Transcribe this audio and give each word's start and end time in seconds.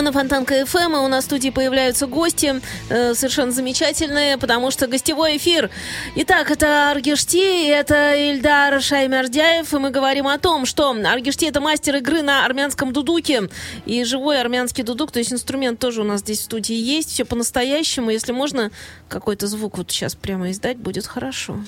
Мы 0.00 0.04
на 0.04 0.12
Фонтанка 0.12 0.64
ФМ, 0.64 0.94
и 0.94 0.98
у 1.00 1.08
нас 1.08 1.24
в 1.24 1.26
студии 1.26 1.50
появляются 1.50 2.06
гости 2.06 2.62
э, 2.88 3.12
совершенно 3.12 3.52
замечательные, 3.52 4.38
потому 4.38 4.70
что 4.70 4.86
гостевой 4.86 5.36
эфир. 5.36 5.68
Итак, 6.16 6.50
это 6.50 6.90
Аргишти, 6.90 7.66
это 7.66 8.14
Ильдар 8.14 8.80
Шаймердяев, 8.80 9.74
и 9.74 9.76
мы 9.76 9.90
говорим 9.90 10.26
о 10.26 10.38
том, 10.38 10.64
что 10.64 10.90
Аргишти 10.90 11.44
это 11.44 11.60
мастер 11.60 11.96
игры 11.96 12.22
на 12.22 12.46
армянском 12.46 12.94
дудуке, 12.94 13.50
и 13.84 14.02
живой 14.04 14.40
армянский 14.40 14.84
дудук, 14.84 15.12
то 15.12 15.18
есть 15.18 15.34
инструмент 15.34 15.78
тоже 15.78 16.00
у 16.00 16.04
нас 16.04 16.20
здесь 16.20 16.38
в 16.38 16.44
студии 16.44 16.76
есть, 16.76 17.10
все 17.10 17.26
по-настоящему, 17.26 18.08
если 18.08 18.32
можно 18.32 18.70
какой-то 19.06 19.48
звук 19.48 19.76
вот 19.76 19.90
сейчас 19.90 20.14
прямо 20.14 20.50
издать, 20.50 20.78
будет 20.78 21.06
хорошо. 21.06 21.58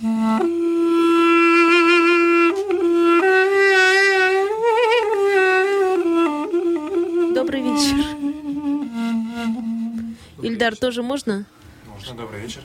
Добрый 0.00 1.15
Ильдар, 10.42 10.76
тоже 10.76 11.02
можно? 11.02 11.44
Можно, 11.86 12.14
добрый 12.14 12.40
вечер. 12.40 12.62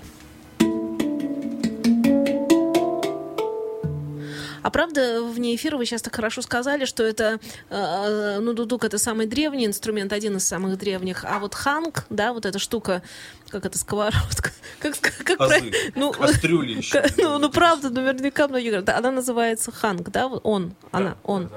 А 4.64 4.70
правда, 4.70 5.24
вне 5.24 5.56
эфира 5.56 5.76
вы 5.76 5.88
сейчас 5.88 6.04
так 6.04 6.16
хорошо 6.16 6.44
сказали, 6.44 6.86
что 6.86 7.02
это, 7.04 7.40
э, 7.72 8.38
ну, 8.40 8.54
дудук 8.54 8.84
это 8.84 9.00
самый 9.00 9.26
древний 9.26 9.66
инструмент, 9.66 10.14
один 10.14 10.38
из 10.38 10.46
самых 10.48 10.78
древних, 10.78 11.26
а 11.26 11.40
вот 11.40 11.56
ханг, 11.56 12.06
да, 12.12 12.32
вот 12.32 12.46
эта 12.46 12.60
штука, 12.60 13.02
как 13.50 13.66
это, 13.66 13.80
сковородка, 13.80 14.52
как, 14.80 15.00
как, 15.00 15.16
как 15.26 15.42
Азы, 15.42 15.72
про- 15.72 16.00
ну, 16.00 16.12
кастрюли 16.12 16.74
еще. 16.78 17.04
ну, 17.18 17.40
ну, 17.40 17.50
правда, 17.50 17.90
наверняка 17.90 18.48
многие 18.48 18.68
говорят, 18.70 18.90
она 18.90 19.10
называется 19.10 19.72
ханг, 19.72 20.12
да, 20.12 20.28
он, 20.28 20.76
она, 20.92 21.10
Да, 21.10 21.18
он. 21.24 21.48
да, 21.48 21.56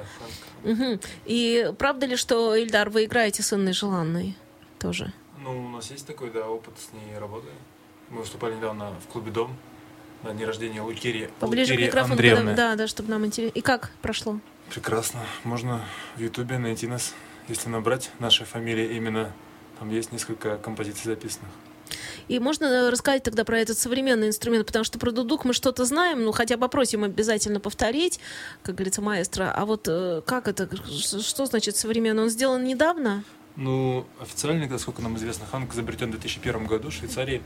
да, 0.64 0.70
Мгм. 0.70 0.98
И 1.26 1.72
правда 1.78 2.06
ли, 2.06 2.16
что, 2.16 2.54
Ильдар, 2.56 2.88
вы 2.88 3.04
играете 3.04 3.42
с 3.42 3.52
Инной 3.52 3.74
Желанной 3.74 4.34
тоже? 4.78 5.12
Ну, 5.44 5.66
у 5.66 5.68
нас 5.68 5.90
есть 5.90 6.06
такой, 6.06 6.30
да, 6.30 6.48
опыт 6.48 6.72
с 6.78 6.92
ней 6.94 7.18
работы. 7.18 7.48
Мы 8.08 8.20
выступали 8.20 8.54
недавно 8.54 8.94
в 9.06 9.12
клубе 9.12 9.30
«Дом» 9.30 9.54
на 10.22 10.32
день 10.32 10.46
рождения 10.46 10.80
Лукерии, 10.80 11.28
Поближе 11.38 11.66
к 11.66 11.70
Лукерии 11.72 11.86
микрофону, 11.88 12.12
Андреевны. 12.14 12.44
когда- 12.52 12.70
да, 12.70 12.76
да, 12.76 12.86
чтобы 12.86 13.10
нам 13.10 13.26
интересно. 13.26 13.58
И 13.58 13.60
как 13.60 13.90
прошло? 14.00 14.40
Прекрасно. 14.70 15.20
Можно 15.44 15.84
в 16.16 16.20
Ютубе 16.20 16.56
найти 16.56 16.86
нас, 16.86 17.12
если 17.46 17.68
набрать 17.68 18.10
наши 18.20 18.46
фамилии 18.46 18.96
именно. 18.96 19.32
Там 19.78 19.90
есть 19.90 20.12
несколько 20.12 20.56
композиций 20.56 21.04
записанных. 21.04 21.50
И 22.28 22.38
можно 22.38 22.64
э, 22.64 22.88
рассказать 22.88 23.22
тогда 23.22 23.44
про 23.44 23.58
этот 23.58 23.76
современный 23.76 24.28
инструмент, 24.28 24.66
потому 24.66 24.84
что 24.84 24.98
про 24.98 25.10
дудук 25.10 25.44
мы 25.44 25.52
что-то 25.52 25.84
знаем, 25.84 26.24
ну 26.24 26.32
хотя 26.32 26.56
попросим 26.56 27.04
обязательно 27.04 27.60
повторить, 27.60 28.18
как 28.62 28.76
говорится, 28.76 29.02
маэстро. 29.02 29.52
А 29.54 29.66
вот 29.66 29.86
э, 29.88 30.22
как 30.24 30.48
это, 30.48 30.70
что 30.88 31.44
значит 31.44 31.76
современный? 31.76 32.22
Он 32.22 32.30
сделан 32.30 32.64
недавно? 32.64 33.24
Ну, 33.56 34.06
официально, 34.20 34.66
насколько 34.66 35.00
нам 35.00 35.16
известно, 35.16 35.46
ханг 35.46 35.72
изобретен 35.72 36.08
в 36.08 36.10
2001 36.12 36.66
году 36.66 36.90
в 36.90 36.92
Швейцарии. 36.92 37.40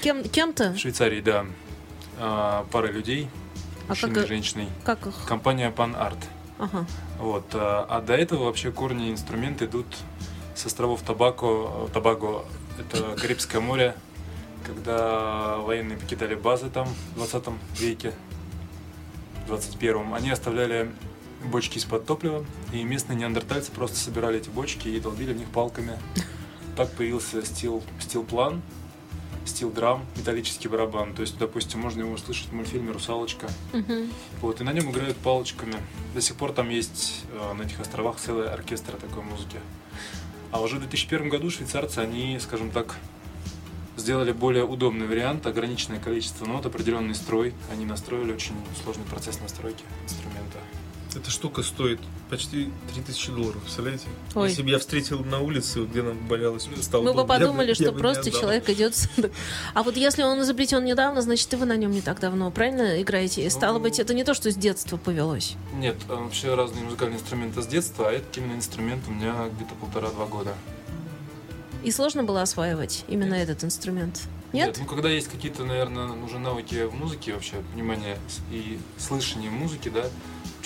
Кем, 0.00 0.24
кем-то? 0.24 0.72
В 0.72 0.78
Швейцарии, 0.78 1.20
да. 1.20 1.46
А, 2.18 2.66
пара 2.72 2.88
людей, 2.88 3.28
А 3.86 3.90
мужчиной 3.90 4.14
как 4.14 4.24
и 4.24 4.26
женщиной. 4.26 4.68
Как 4.84 5.06
их? 5.06 5.24
Компания 5.26 5.70
Pan 5.70 5.94
Art. 5.94 6.18
Ага. 6.58 6.86
Вот. 7.18 7.46
А 7.54 7.86
а 7.88 8.00
до 8.00 8.14
этого 8.14 8.44
вообще 8.44 8.72
корни 8.72 9.10
инструмента 9.10 9.66
идут 9.66 9.86
с 10.54 10.66
островов 10.66 11.02
Табако. 11.02 11.88
Табаго— 11.92 12.44
это 12.78 13.14
Карибское 13.20 13.60
море, 13.60 13.94
когда 14.64 15.58
военные 15.58 15.98
покидали 15.98 16.34
базы 16.34 16.70
там 16.70 16.88
в 17.14 17.16
20 17.16 17.44
веке, 17.78 18.12
в 19.44 19.46
21 19.48 20.14
они 20.14 20.30
оставляли 20.30 20.90
бочки 21.44 21.78
из-под 21.78 22.06
топлива, 22.06 22.44
и 22.72 22.82
местные 22.82 23.16
неандертальцы 23.16 23.70
просто 23.72 23.96
собирали 23.96 24.38
эти 24.38 24.48
бочки 24.48 24.88
и 24.88 25.00
долбили 25.00 25.32
в 25.32 25.38
них 25.38 25.48
палками. 25.48 25.98
Так 26.76 26.92
появился 26.92 27.44
стил, 27.44 27.82
стил-план, 28.00 28.62
стил-драм, 29.46 30.04
металлический 30.16 30.68
барабан. 30.68 31.14
То 31.14 31.22
есть, 31.22 31.38
допустим, 31.38 31.80
можно 31.80 32.00
его 32.00 32.12
услышать 32.12 32.48
в 32.48 32.52
мультфильме 32.52 32.92
«Русалочка». 32.92 33.48
Мгм. 33.72 34.10
Вот, 34.40 34.60
и 34.60 34.64
на 34.64 34.72
нем 34.72 34.90
играют 34.90 35.16
палочками. 35.16 35.76
До 36.14 36.20
сих 36.20 36.36
пор 36.36 36.52
там 36.52 36.68
есть 36.68 37.24
э, 37.32 37.52
на 37.54 37.62
этих 37.62 37.80
островах 37.80 38.16
целый 38.16 38.48
оркестр 38.48 38.92
такой 38.92 39.22
музыки. 39.22 39.58
А 40.52 40.60
уже 40.60 40.76
в 40.76 40.80
2001 40.80 41.28
году 41.28 41.50
швейцарцы, 41.50 41.98
они, 41.98 42.38
скажем 42.40 42.70
так, 42.70 42.96
сделали 43.96 44.32
более 44.32 44.64
удобный 44.64 45.06
вариант, 45.06 45.46
ограниченное 45.46 45.98
количество 45.98 46.44
нот, 46.46 46.66
определенный 46.66 47.14
строй. 47.14 47.54
Они 47.72 47.84
настроили 47.84 48.32
очень 48.32 48.54
сложный 48.82 49.04
процесс 49.04 49.40
настройки 49.40 49.84
инструмента. 50.04 50.58
Эта 51.16 51.30
штука 51.30 51.62
стоит 51.62 51.98
почти 52.28 52.70
3000 52.92 53.30
долларов, 53.30 53.62
представляете? 53.62 54.06
Ой. 54.34 54.50
Если 54.50 54.62
бы 54.62 54.68
я 54.68 54.78
встретил 54.78 55.24
на 55.24 55.40
улице, 55.40 55.84
где 55.84 56.02
нам 56.02 56.18
болелось, 56.28 56.68
стало 56.82 57.02
Мы 57.04 57.14
бы 57.14 57.20
я 57.20 57.26
подумали, 57.26 57.68
я 57.68 57.74
что 57.74 57.90
не 57.90 57.98
просто 57.98 58.30
человек 58.30 58.68
идет... 58.68 58.94
с- 58.94 59.08
А 59.74 59.82
вот 59.82 59.96
если 59.96 60.22
он 60.22 60.42
изобретен 60.42 60.84
недавно, 60.84 61.22
значит, 61.22 61.50
и 61.54 61.56
вы 61.56 61.64
на 61.64 61.76
нем 61.76 61.90
не 61.90 62.02
так 62.02 62.20
давно, 62.20 62.50
правильно 62.50 63.00
играете? 63.00 63.46
И 63.46 63.48
стало 63.48 63.78
быть, 63.78 63.98
это 63.98 64.12
не 64.12 64.24
то, 64.24 64.34
что 64.34 64.50
с 64.50 64.56
детства 64.56 64.98
повелось. 64.98 65.54
Нет, 65.74 65.96
э, 66.08 66.14
вообще 66.14 66.54
разные 66.54 66.84
музыкальные 66.84 67.18
инструменты 67.18 67.62
с 67.62 67.66
детства, 67.66 68.08
а 68.10 68.12
этот 68.12 68.36
именно 68.36 68.54
инструмент 68.54 69.02
у 69.08 69.12
меня 69.12 69.48
где-то 69.54 69.74
полтора-два 69.76 70.26
года. 70.26 70.54
И 71.82 71.90
сложно 71.92 72.24
было 72.24 72.42
осваивать 72.42 73.04
именно 73.08 73.34
этот 73.34 73.64
инструмент? 73.64 74.20
Нет? 74.52 74.76
ну 74.78 74.86
когда 74.86 75.08
есть 75.10 75.28
какие-то, 75.28 75.64
наверное, 75.64 76.08
уже 76.24 76.38
навыки 76.38 76.84
в 76.84 76.94
музыке 76.94 77.34
вообще, 77.34 77.56
понимание 77.72 78.18
и 78.50 78.78
слышание 78.96 79.50
музыки, 79.50 79.88
да, 79.88 80.06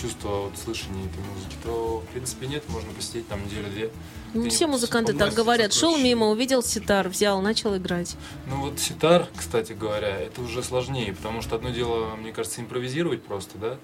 чувство 0.01 0.29
вот 0.45 0.57
слышания 0.57 1.05
этой 1.07 1.23
музыки, 1.35 1.57
то, 1.63 2.03
в 2.07 2.13
принципе, 2.13 2.47
нет, 2.47 2.63
можно 2.69 2.93
посидеть 2.93 3.29
там 3.29 3.45
неделю-две. 3.45 3.91
Ну, 4.33 4.49
все 4.49 4.67
музыканты 4.67 5.13
так 5.13 5.35
говорят. 5.35 5.73
Шел 5.73 5.97
мимо, 5.97 6.29
увидел 6.29 6.63
ситар, 6.63 7.09
взял, 7.09 7.41
начал 7.41 7.77
играть. 7.77 8.17
Ну 8.47 8.61
вот 8.61 8.79
ситар, 8.79 9.27
кстати 9.37 9.73
говоря, 9.73 10.09
это 10.09 10.41
уже 10.41 10.63
сложнее, 10.63 11.13
потому 11.13 11.43
что 11.43 11.57
одно 11.57 11.71
дело, 11.71 12.15
мне 12.17 12.33
кажется, 12.33 12.61
импровизировать 12.61 13.23
просто, 13.23 13.59
да, 13.59 13.77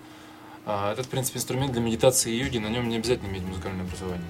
а 0.65 0.93
этот, 0.93 1.07
в 1.07 1.09
принципе, 1.09 1.39
инструмент 1.39 1.73
для 1.73 1.81
медитации 1.81 2.33
и 2.33 2.39
йоги, 2.39 2.59
на 2.59 2.69
нем 2.69 2.89
не 2.89 2.97
обязательно 2.97 3.29
иметь 3.29 3.43
музыкальное 3.43 3.85
образование, 3.85 4.27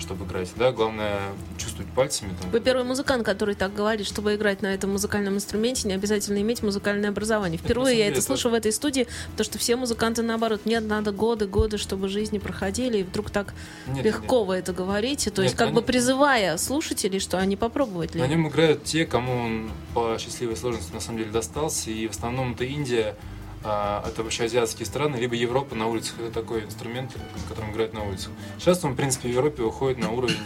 чтобы 0.00 0.24
играть, 0.24 0.50
да, 0.56 0.72
главное 0.72 1.20
чувствовать 1.56 1.90
пальцами. 1.92 2.34
Там, 2.40 2.50
Вы 2.50 2.60
первый 2.60 2.84
музыкант, 2.84 3.24
который 3.24 3.54
так 3.54 3.74
говорит, 3.74 4.06
чтобы 4.06 4.34
играть 4.34 4.62
на 4.62 4.72
этом 4.74 4.92
музыкальном 4.92 5.34
инструменте, 5.34 5.88
не 5.88 5.94
обязательно 5.94 6.40
иметь 6.40 6.62
музыкальное 6.62 7.10
образование. 7.10 7.58
Впервые 7.58 7.96
на 7.96 7.98
я 8.00 8.08
это 8.08 8.22
слышу 8.22 8.50
в 8.50 8.54
этой 8.54 8.72
студии, 8.72 9.06
потому 9.32 9.44
что 9.44 9.58
все 9.58 9.76
музыканты 9.76 10.22
наоборот. 10.22 10.62
Нет, 10.64 10.84
надо 10.84 11.12
годы, 11.12 11.46
годы, 11.46 11.78
чтобы 11.78 12.08
жизни 12.08 12.38
проходили, 12.38 12.98
и 12.98 13.02
вдруг 13.02 13.30
так 13.30 13.54
Нет, 13.86 14.04
легко 14.04 14.44
вы 14.44 14.56
это 14.56 14.72
говорите. 14.72 15.30
То 15.30 15.42
Нет, 15.42 15.50
есть 15.50 15.56
как 15.56 15.68
на 15.68 15.74
бы 15.74 15.82
призывая 15.82 16.56
слушателей, 16.56 17.20
что 17.20 17.38
они 17.38 17.56
попробовать 17.56 18.14
ли. 18.14 18.20
На 18.20 18.26
нем 18.26 18.48
играют 18.48 18.84
те, 18.84 19.06
кому 19.06 19.32
он 19.32 19.70
по 19.94 20.16
счастливой 20.18 20.56
сложности 20.56 20.92
на 20.92 21.00
самом 21.00 21.18
деле 21.18 21.30
достался, 21.30 21.90
и 21.90 22.06
в 22.06 22.10
основном 22.10 22.52
это 22.52 22.64
Индия, 22.64 23.14
это 23.62 24.22
вообще 24.22 24.44
азиатские 24.44 24.86
страны, 24.86 25.16
либо 25.16 25.34
Европа 25.34 25.74
на 25.74 25.86
улицах. 25.86 26.14
Это 26.20 26.30
такой 26.30 26.64
инструмент, 26.64 27.14
на 27.16 27.48
котором 27.48 27.72
играют 27.72 27.92
на 27.92 28.04
улицах. 28.04 28.30
Сейчас 28.58 28.84
он, 28.84 28.92
в 28.92 28.96
принципе, 28.96 29.28
в 29.28 29.32
Европе 29.32 29.62
выходит 29.62 29.98
на 29.98 30.10
уровень 30.10 30.38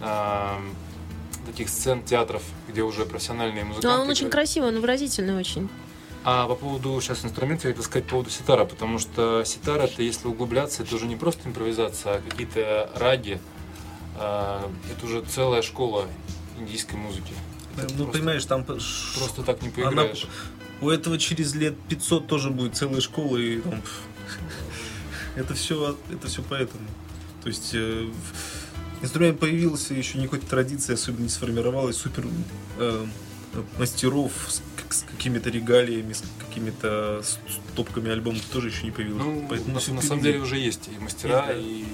а, 0.00 0.60
таких 1.46 1.68
сцен 1.68 2.02
театров, 2.02 2.42
где 2.68 2.82
уже 2.82 3.04
профессиональные 3.06 3.64
Но 3.64 3.70
музыканты. 3.70 3.96
Ну, 3.96 4.02
он 4.04 4.08
очень 4.10 4.28
играют. 4.28 4.32
красивый, 4.34 4.68
он 4.70 4.80
выразительный 4.80 5.34
очень. 5.36 5.68
А 6.26 6.46
по 6.46 6.54
поводу 6.54 6.98
сейчас 7.02 7.24
инструмента, 7.24 7.68
я 7.68 7.74
хотел 7.74 7.84
сказать 7.84 8.04
по 8.04 8.12
поводу 8.12 8.30
ситара, 8.30 8.64
потому 8.64 8.98
что 8.98 9.44
ситар 9.44 9.80
это, 9.82 10.02
если 10.02 10.26
углубляться, 10.28 10.82
это 10.82 10.94
уже 10.94 11.06
не 11.06 11.16
просто 11.16 11.46
импровизация, 11.48 12.14
а 12.16 12.20
какие-то 12.20 12.90
раги. 12.96 13.38
А, 14.16 14.70
это 14.90 15.04
уже 15.06 15.22
целая 15.22 15.60
школа 15.62 16.06
индийской 16.58 16.98
музыки. 16.98 17.34
Ну, 17.76 17.82
Просто- 17.88 18.04
понимаешь, 18.06 18.44
там 18.44 18.64
Просто 18.64 19.42
так 19.44 19.60
не 19.60 19.68
Она- 19.82 19.90
поиграешь. 19.90 20.28
У 20.84 20.90
этого 20.90 21.18
через 21.18 21.54
лет 21.54 21.74
500 21.88 22.26
тоже 22.26 22.50
будет 22.50 22.76
целая 22.76 23.00
школа, 23.00 23.36
и 23.36 23.60
там, 23.60 23.82
это 25.36 25.54
все, 25.54 25.96
это 26.10 26.28
все 26.28 26.42
поэтому. 26.42 26.86
То 27.42 27.48
есть 27.48 27.70
э, 27.74 28.08
инструмент 29.02 29.40
появился, 29.40 29.94
еще 29.94 30.18
никакой 30.18 30.40
традиции 30.40 30.94
особенно 30.94 31.24
не 31.24 31.28
сформировалась, 31.28 31.96
супер 31.96 32.26
э, 32.78 33.06
мастеров 33.78 34.32
с, 34.48 34.62
с 34.90 35.02
какими-то 35.02 35.50
регалиями, 35.50 36.12
с 36.12 36.22
какими-то 36.46 37.22
стопками 37.72 38.10
альбомов 38.10 38.44
тоже 38.46 38.68
еще 38.68 38.84
не 38.84 38.90
появилось. 38.90 39.24
Ну, 39.24 39.46
Поэтому 39.48 39.74
на, 39.74 39.92
на 39.94 40.02
самом 40.02 40.22
деле 40.22 40.40
уже 40.40 40.58
есть 40.58 40.88
и 40.88 41.02
мастера, 41.02 41.46
Есть, 41.48 41.48
да. 41.48 41.60
и, 41.60 41.84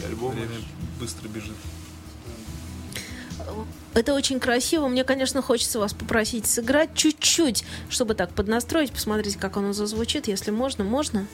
и 0.00 0.04
альбомы. 0.06 0.34
Время 0.34 0.56
быстро 0.98 1.28
бежит. 1.28 1.56
Это 3.94 4.12
очень 4.12 4.40
красиво. 4.40 4.88
Мне, 4.88 5.04
конечно, 5.04 5.40
хочется 5.40 5.78
вас 5.78 5.94
попросить 5.94 6.46
сыграть 6.46 6.94
чуть-чуть, 6.94 7.64
чтобы 7.88 8.14
так 8.14 8.30
поднастроить, 8.30 8.92
посмотреть, 8.92 9.36
как 9.36 9.56
оно 9.56 9.72
зазвучит. 9.72 10.26
Если 10.26 10.50
можно, 10.50 10.82
можно? 10.82 11.26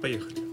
Поехали. 0.00 0.45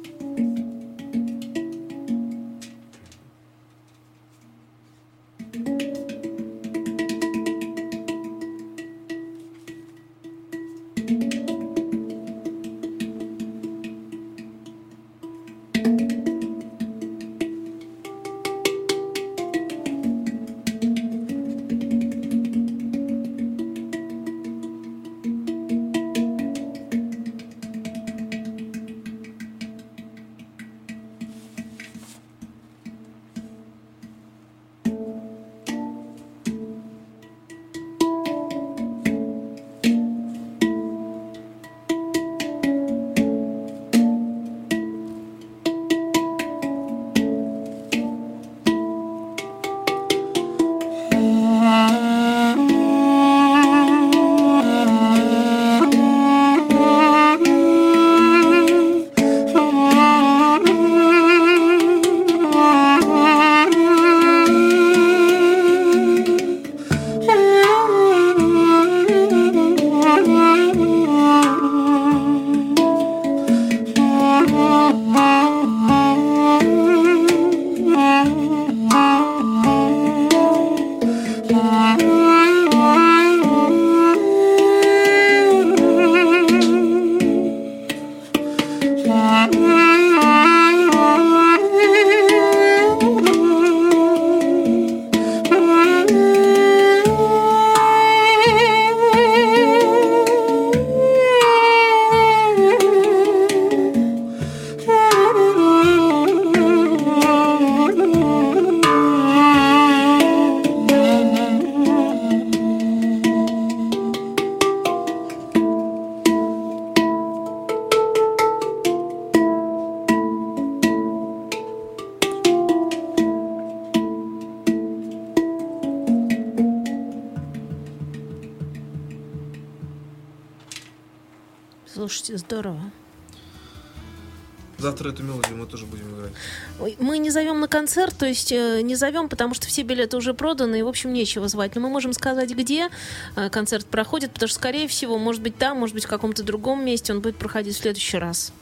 Концерт, 137.83 138.15
то 138.17 138.25
есть 138.25 138.51
э, 138.53 138.79
не 138.81 138.95
зовем, 138.95 139.27
потому 139.27 139.53
что 139.53 139.67
все 139.67 139.81
билеты 139.83 140.15
уже 140.15 140.33
проданы, 140.33 140.79
и, 140.79 140.81
в 140.83 140.87
общем, 140.87 141.11
нечего 141.11 141.49
звать. 141.49 141.75
Но 141.75 141.81
мы 141.81 141.89
можем 141.89 142.13
сказать, 142.13 142.49
где 142.51 142.87
э, 143.35 143.49
концерт 143.49 143.85
проходит, 143.85 144.31
потому 144.31 144.47
что, 144.47 144.57
скорее 144.57 144.87
всего, 144.87 145.17
может 145.17 145.41
быть 145.41 145.57
там, 145.57 145.79
может 145.79 145.93
быть 145.93 146.05
в 146.05 146.07
каком-то 146.07 146.43
другом 146.43 146.85
месте 146.85 147.11
он 147.11 147.19
будет 147.19 147.35
проходить 147.35 147.75
в 147.75 147.81
следующий 147.81 148.17
раз. 148.17 148.53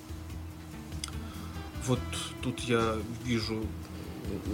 Вот 1.85 1.99
тут 2.41 2.59
я 2.61 2.95
вижу 3.23 3.63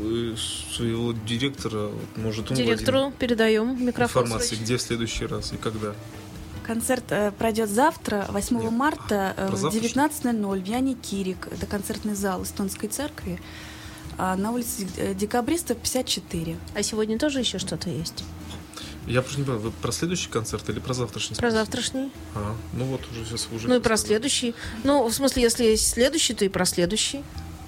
э, 0.04 0.36
своего 0.76 1.14
директора, 1.26 1.90
может 2.18 2.52
он 2.52 2.58
Директору 2.58 3.14
передаем 3.18 3.68
владеет 3.68 3.88
микрофон. 3.88 4.24
информацией, 4.24 4.58
срочно. 4.58 4.64
где 4.66 4.78
в 4.78 4.82
следующий 4.82 5.26
раз 5.28 5.54
и 5.54 5.58
когда. 5.58 5.94
Концерт 6.66 7.06
э, 7.12 7.32
пройдет 7.32 7.70
завтра, 7.70 8.26
8 8.30 8.60
Нет. 8.62 8.72
марта, 8.74 9.34
А, 9.38 9.48
э, 9.48 9.52
в 9.52 9.56
завтра, 9.56 9.80
19.00 9.80 10.62
в 10.62 10.68
Яне 10.68 10.94
Кирик. 10.96 11.48
Это 11.50 11.66
концертный 11.66 12.16
зал 12.16 12.44
Эстонской 12.44 12.90
церкви. 12.90 13.40
А, 14.18 14.36
на 14.36 14.52
улице 14.52 14.88
э, 14.98 15.14
Декабристов 15.14 15.78
54. 15.78 16.58
А 16.76 16.84
сегодня 16.84 17.20
тоже 17.20 17.40
еще 17.40 17.60
что-то 17.60 17.90
есть? 17.90 18.24
Я 19.06 19.22
просто 19.22 19.40
не 19.40 19.46
понимаю, 19.46 19.64
вы 19.64 19.72
про 19.72 19.92
следующий 19.92 20.30
концерт 20.30 20.70
или 20.70 20.80
про 20.80 20.94
завтрашний? 20.94 21.38
Про 21.38 21.52
завтрашний? 21.52 22.12
А, 22.36 22.56
ну 22.74 22.86
вот 22.86 23.02
уже 23.12 23.26
сейчас 23.26 23.48
уже. 23.54 23.68
Ну 23.68 23.76
и 23.76 23.80
про 23.80 23.96
следующий. 23.96 24.54
Ну, 24.84 25.08
в 25.08 25.14
смысле, 25.14 25.44
если 25.44 25.64
есть 25.64 25.88
следующий, 25.88 26.34
то 26.34 26.44
и 26.44 26.50
про 26.50 26.66
следующий. 26.66 27.24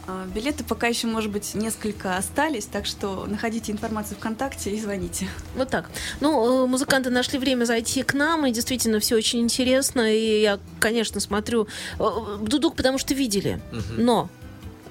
А, 0.06 0.26
Билеты 0.34 0.64
пока 0.64 0.88
еще, 0.88 1.08
может 1.08 1.32
быть, 1.32 1.54
несколько 1.54 2.18
остались, 2.18 2.66
так 2.66 2.86
что 2.86 3.26
находите 3.26 3.72
информацию 3.72 4.18
ВКонтакте 4.18 4.72
и 4.72 4.82
звоните. 4.82 5.30
Вот 5.56 5.70
так. 5.70 5.90
Ну, 6.20 6.66
э, 6.66 6.68
музыканты 6.68 7.10
нашли 7.10 7.38
время 7.38 7.64
зайти 7.66 8.04
к 8.04 8.14
нам, 8.16 8.46
и 8.46 8.52
действительно 8.52 9.00
все 9.00 9.16
очень 9.16 9.40
интересно. 9.40 10.14
И 10.14 10.42
я, 10.42 10.60
конечно, 10.80 11.20
смотрю 11.20 11.68
э, 12.00 12.38
Дудук, 12.42 12.76
потому 12.76 12.98
что 12.98 13.14
видели. 13.14 13.62
Мгм. 13.72 13.84
Но 14.04 14.30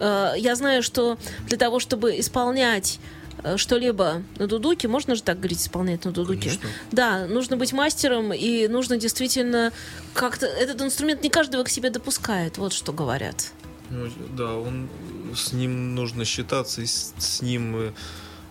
я 0.01 0.55
знаю, 0.57 0.83
что 0.83 1.19
для 1.47 1.57
того, 1.59 1.81
чтобы 1.81 2.19
исполнять 2.21 2.99
э, 3.43 3.57
что-либо 3.57 4.23
на 4.39 4.47
дудуке, 4.47 4.89
можно 4.89 5.15
же 5.15 5.23
так 5.23 5.39
говорить, 5.39 5.61
исполнять 5.61 6.05
на 6.05 6.13
дудуке? 6.13 6.41
Конечно. 6.51 6.69
Да, 6.93 7.27
нужно 7.27 7.57
быть 7.57 7.73
мастером, 7.73 8.33
и 8.33 8.69
нужно 8.69 8.97
действительно 8.97 9.73
как-то... 10.15 10.47
Этот 10.47 10.81
инструмент 10.83 11.23
не 11.23 11.31
каждого 11.31 11.65
к 11.65 11.69
себе 11.69 11.91
допускает, 11.91 12.59
вот 12.59 12.73
что 12.73 12.93
говорят. 12.93 13.53
Ну, 13.91 14.09
да, 14.37 14.55
он 14.55 14.89
с 15.35 15.53
ним 15.53 15.95
нужно 15.95 16.25
считаться, 16.25 16.83
и 16.83 16.87
с, 16.87 17.15
с 17.19 17.43
ним, 17.43 17.77
э, 17.77 17.93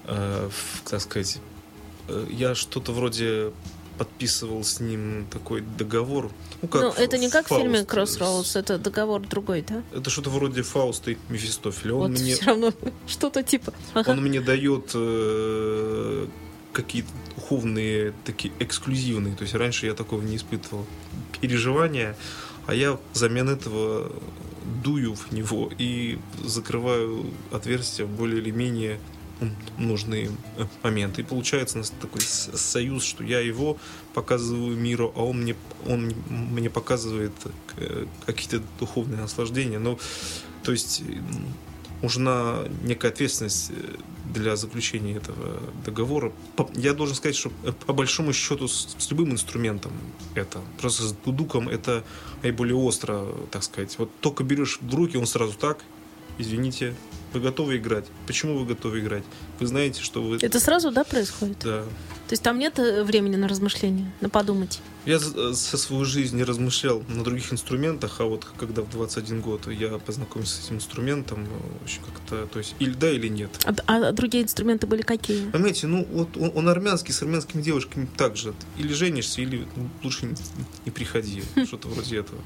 э, 0.06 0.50
в- 0.50 0.90
так 0.90 1.02
сказать, 1.02 1.38
э, 2.08 2.26
я 2.32 2.56
что-то 2.56 2.92
вроде 2.92 3.52
подписывал 3.98 4.64
с 4.64 4.80
ним 4.80 5.28
такой 5.32 5.62
договор. 5.62 6.32
Ну, 6.62 6.68
как 6.68 6.82
Ну, 6.82 6.92
это 6.92 7.18
не 7.18 7.30
как 7.30 7.50
в 7.50 7.56
фильме 7.56 7.80
Crossroads, 7.80 8.60
это 8.60 8.78
договор 8.78 9.22
другой, 9.22 9.64
да? 9.68 9.84
Это 9.94 10.10
что-то 10.10 10.30
вроде 10.30 10.62
Фауста 10.62 11.12
и 11.12 11.18
Мефистофеля. 11.30 11.94
Он 11.96 12.12
вот 12.12 12.22
мне, 12.22 12.36
все 12.36 12.46
равно 12.46 12.74
что-то 13.08 13.44
типа. 13.44 13.74
Ага. 13.94 14.12
он 14.12 14.22
мне 14.22 14.42
дает 14.42 14.92
э, 14.94 16.28
какие-то 16.74 17.10
духовные, 17.36 18.14
такие 18.26 18.54
эксклюзивные. 18.60 19.36
То 19.36 19.44
есть 19.44 19.56
раньше 19.56 19.86
я 19.86 19.94
такого 19.94 20.22
не 20.22 20.36
испытывал 20.36 20.86
переживания, 21.40 22.16
а 22.66 22.74
я 22.74 23.00
взамен 23.14 23.50
этого 23.50 24.12
дую 24.84 25.16
в 25.16 25.32
него 25.32 25.72
и 25.78 26.20
закрываю 26.44 27.26
отверстия 27.52 28.06
более 28.06 28.42
или 28.42 28.52
менее 28.52 29.00
нужные 29.78 30.32
э, 30.58 30.66
моменты. 30.84 31.22
И 31.22 31.24
получается 31.24 31.78
у 31.78 31.80
нас 31.80 31.94
такой 32.02 32.22
союз, 32.22 33.04
что 33.04 33.24
я 33.24 33.40
его 33.40 33.78
показываю 34.14 34.78
миру, 34.78 35.14
а 35.16 35.24
он 35.24 35.42
мне, 35.42 35.56
он 35.86 36.14
мне 36.30 36.70
показывает 36.70 37.34
э, 37.78 38.06
какие-то 38.26 38.62
духовные 38.80 39.22
наслаждения. 39.22 39.80
Но, 39.80 40.00
то 40.64 40.72
есть 40.72 41.04
нужна 42.02 42.66
некая 42.84 43.10
ответственность 43.10 43.72
э, 43.72 43.96
для 44.34 44.56
заключения 44.56 45.16
этого 45.16 45.60
договора. 45.86 46.32
Я 46.76 46.94
должен 46.94 47.16
сказать, 47.16 47.36
что 47.36 47.50
по 47.86 47.94
большому 47.94 48.34
счету 48.34 48.68
с, 48.68 48.96
с 48.98 49.12
любым 49.12 49.32
инструментом 49.32 49.92
это. 50.36 50.62
Просто 50.80 51.04
с 51.04 51.14
дудуком 51.14 51.70
это 51.70 52.04
наиболее 52.44 52.76
остро, 52.76 53.26
так 53.52 53.64
сказать. 53.64 53.98
Вот 53.98 54.12
только 54.20 54.44
берешь 54.44 54.80
в 54.82 54.96
руки, 54.96 55.18
он 55.18 55.26
сразу 55.26 55.54
так, 55.54 55.84
извините, 56.38 56.96
вы 57.38 57.44
готовы 57.44 57.78
играть? 57.78 58.06
Почему 58.26 58.58
вы 58.58 58.66
готовы 58.66 59.00
играть? 59.00 59.24
Вы 59.60 59.68
знаете, 59.68 60.02
что 60.02 60.22
вы... 60.22 60.38
Это 60.42 60.60
сразу, 60.60 60.92
да, 60.92 61.04
происходит? 61.04 61.58
Да. 61.64 61.84
То 61.84 62.34
есть 62.34 62.44
там 62.44 62.60
нет 62.60 62.78
э, 62.80 63.04
времени 63.04 63.38
на 63.38 63.48
размышления, 63.48 64.12
на 64.20 64.30
подумать? 64.30 64.82
Я 65.06 65.20
за- 65.20 65.54
со 65.54 65.78
свою 65.78 66.04
жизнь 66.04 66.36
не 66.36 66.44
размышлял 66.44 67.02
на 67.08 67.24
других 67.24 67.54
инструментах, 67.54 68.20
а 68.20 68.26
вот 68.26 68.46
когда 68.58 68.82
в 68.82 68.90
21 68.90 69.40
год 69.40 69.68
я 69.72 69.90
познакомился 69.98 70.62
с 70.62 70.66
этим 70.66 70.76
инструментом, 70.78 71.46
э, 71.46 71.86
очень 71.86 72.02
как-то, 72.02 72.48
то 72.48 72.60
есть 72.60 72.76
или 72.80 72.94
да, 72.94 73.10
или 73.10 73.30
нет. 73.30 73.50
А, 73.66 73.74
а 73.88 74.12
другие 74.12 74.44
инструменты 74.44 74.88
были 74.88 75.04
какие? 75.04 75.50
Понимаете, 75.50 75.88
ну 75.88 76.06
вот 76.12 76.36
он, 76.36 76.52
он 76.54 76.68
армянский, 76.68 77.14
с 77.14 77.22
армянскими 77.22 77.62
девушками 77.62 78.10
так 78.18 78.36
же. 78.36 78.54
Или 78.78 78.92
женишься, 78.94 79.42
или 79.42 79.66
лучше 80.04 80.26
не, 80.26 80.36
не 80.86 80.92
приходи. 80.92 81.44
Что-то 81.66 81.88
вроде 81.88 82.18
этого. 82.18 82.42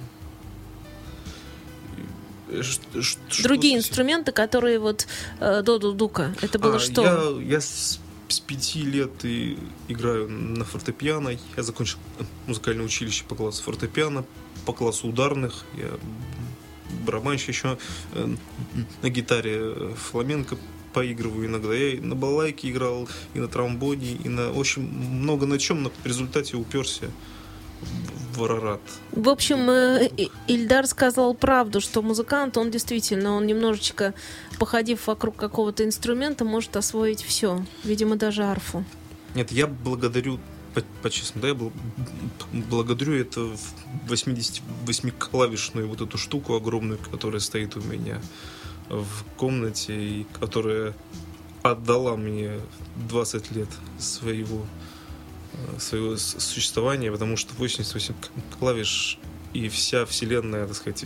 Другие 3.43 3.77
инструменты, 3.77 4.31
которые 4.31 4.79
вот 4.79 5.07
э, 5.39 5.61
до 5.61 5.79
дудука. 5.79 6.33
Это 6.41 6.59
было 6.59 6.75
А, 6.75 6.79
что? 6.79 7.39
Я, 7.39 7.55
я 7.55 7.61
с, 7.61 7.99
с 8.27 8.39
пяти 8.39 8.83
лет 8.83 9.23
и 9.23 9.57
играю 9.87 10.29
на 10.29 10.65
фортепиано. 10.65 11.37
Я 11.55 11.63
закончил 11.63 11.97
музыкальное 12.47 12.85
училище 12.85 13.23
по 13.27 13.35
классу 13.35 13.63
фортепиано, 13.63 14.25
по 14.65 14.73
классу 14.73 15.07
ударных. 15.07 15.65
Я 15.77 15.89
барабанщик 17.05 17.49
еще 17.49 17.77
э, 18.13 18.35
на 19.01 19.09
гитаре 19.09 19.55
э, 19.57 19.93
фламенко 19.95 20.57
поигрываю 20.93 21.47
иногда. 21.47 21.73
Я 21.73 21.93
и 21.93 21.99
на 21.99 22.15
балалайке 22.15 22.69
играл, 22.69 23.07
и 23.33 23.39
на 23.39 23.47
тромбоне, 23.47 24.13
и 24.13 24.29
на 24.29 24.51
очень 24.51 24.81
много 24.83 25.45
на 25.45 25.57
чем, 25.57 25.83
но 25.83 25.89
в 25.89 26.05
результате 26.05 26.57
уперся 26.57 27.07
в- 28.35 28.79
в 29.11 29.29
общем, 29.29 29.69
э, 29.69 30.09
Ильдар 30.47 30.87
сказал 30.87 31.33
правду, 31.33 31.81
что 31.81 32.01
музыкант, 32.01 32.57
он 32.57 32.71
действительно, 32.71 33.33
он 33.35 33.45
немножечко, 33.45 34.13
походив 34.59 35.07
вокруг 35.07 35.35
какого-то 35.35 35.83
инструмента, 35.85 36.45
может 36.45 36.75
освоить 36.77 37.21
все. 37.23 37.63
Видимо, 37.83 38.15
даже 38.15 38.43
арфу. 38.43 38.83
Нет, 39.35 39.51
я 39.51 39.67
благодарю, 39.67 40.39
по- 40.73 40.83
по-честному, 41.01 41.41
да, 41.41 41.47
я 41.49 41.53
был, 41.53 41.71
благодарю 42.53 43.13
это 43.13 43.49
88-клавишную 44.07 45.87
вот 45.87 46.01
эту 46.01 46.17
штуку 46.17 46.55
огромную, 46.55 46.99
которая 47.11 47.39
стоит 47.39 47.75
у 47.75 47.81
меня 47.81 48.21
в 48.89 49.23
комнате 49.37 49.93
и 49.93 50.27
которая 50.39 50.93
отдала 51.63 52.15
мне 52.17 52.59
20 53.09 53.51
лет 53.51 53.69
своего, 53.99 54.65
своего 55.79 56.17
существования, 56.17 57.11
потому 57.11 57.37
что 57.37 57.53
88 57.55 58.13
к- 58.13 58.57
клавиш 58.59 59.17
и 59.53 59.67
вся 59.69 60.05
вселенная, 60.05 60.65
так 60.67 60.75
сказать, 60.75 61.05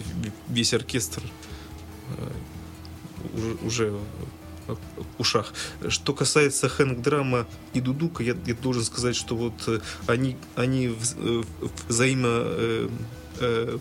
весь 0.49 0.73
оркестр 0.73 1.21
э, 2.17 2.31
уже, 3.65 3.93
ушах. 5.17 5.53
Что 5.89 6.13
касается 6.13 6.69
хэнк-драма 6.69 7.47
и 7.73 7.81
дудука, 7.81 8.23
я, 8.23 8.35
я 8.45 8.53
должен 8.55 8.83
сказать, 8.83 9.15
что 9.15 9.35
вот 9.35 9.53
э, 9.67 9.79
они, 10.07 10.37
они 10.55 10.95
э, 11.17 11.43
взаимо 11.87 12.27
э, 12.29 12.89
э, 13.39 13.77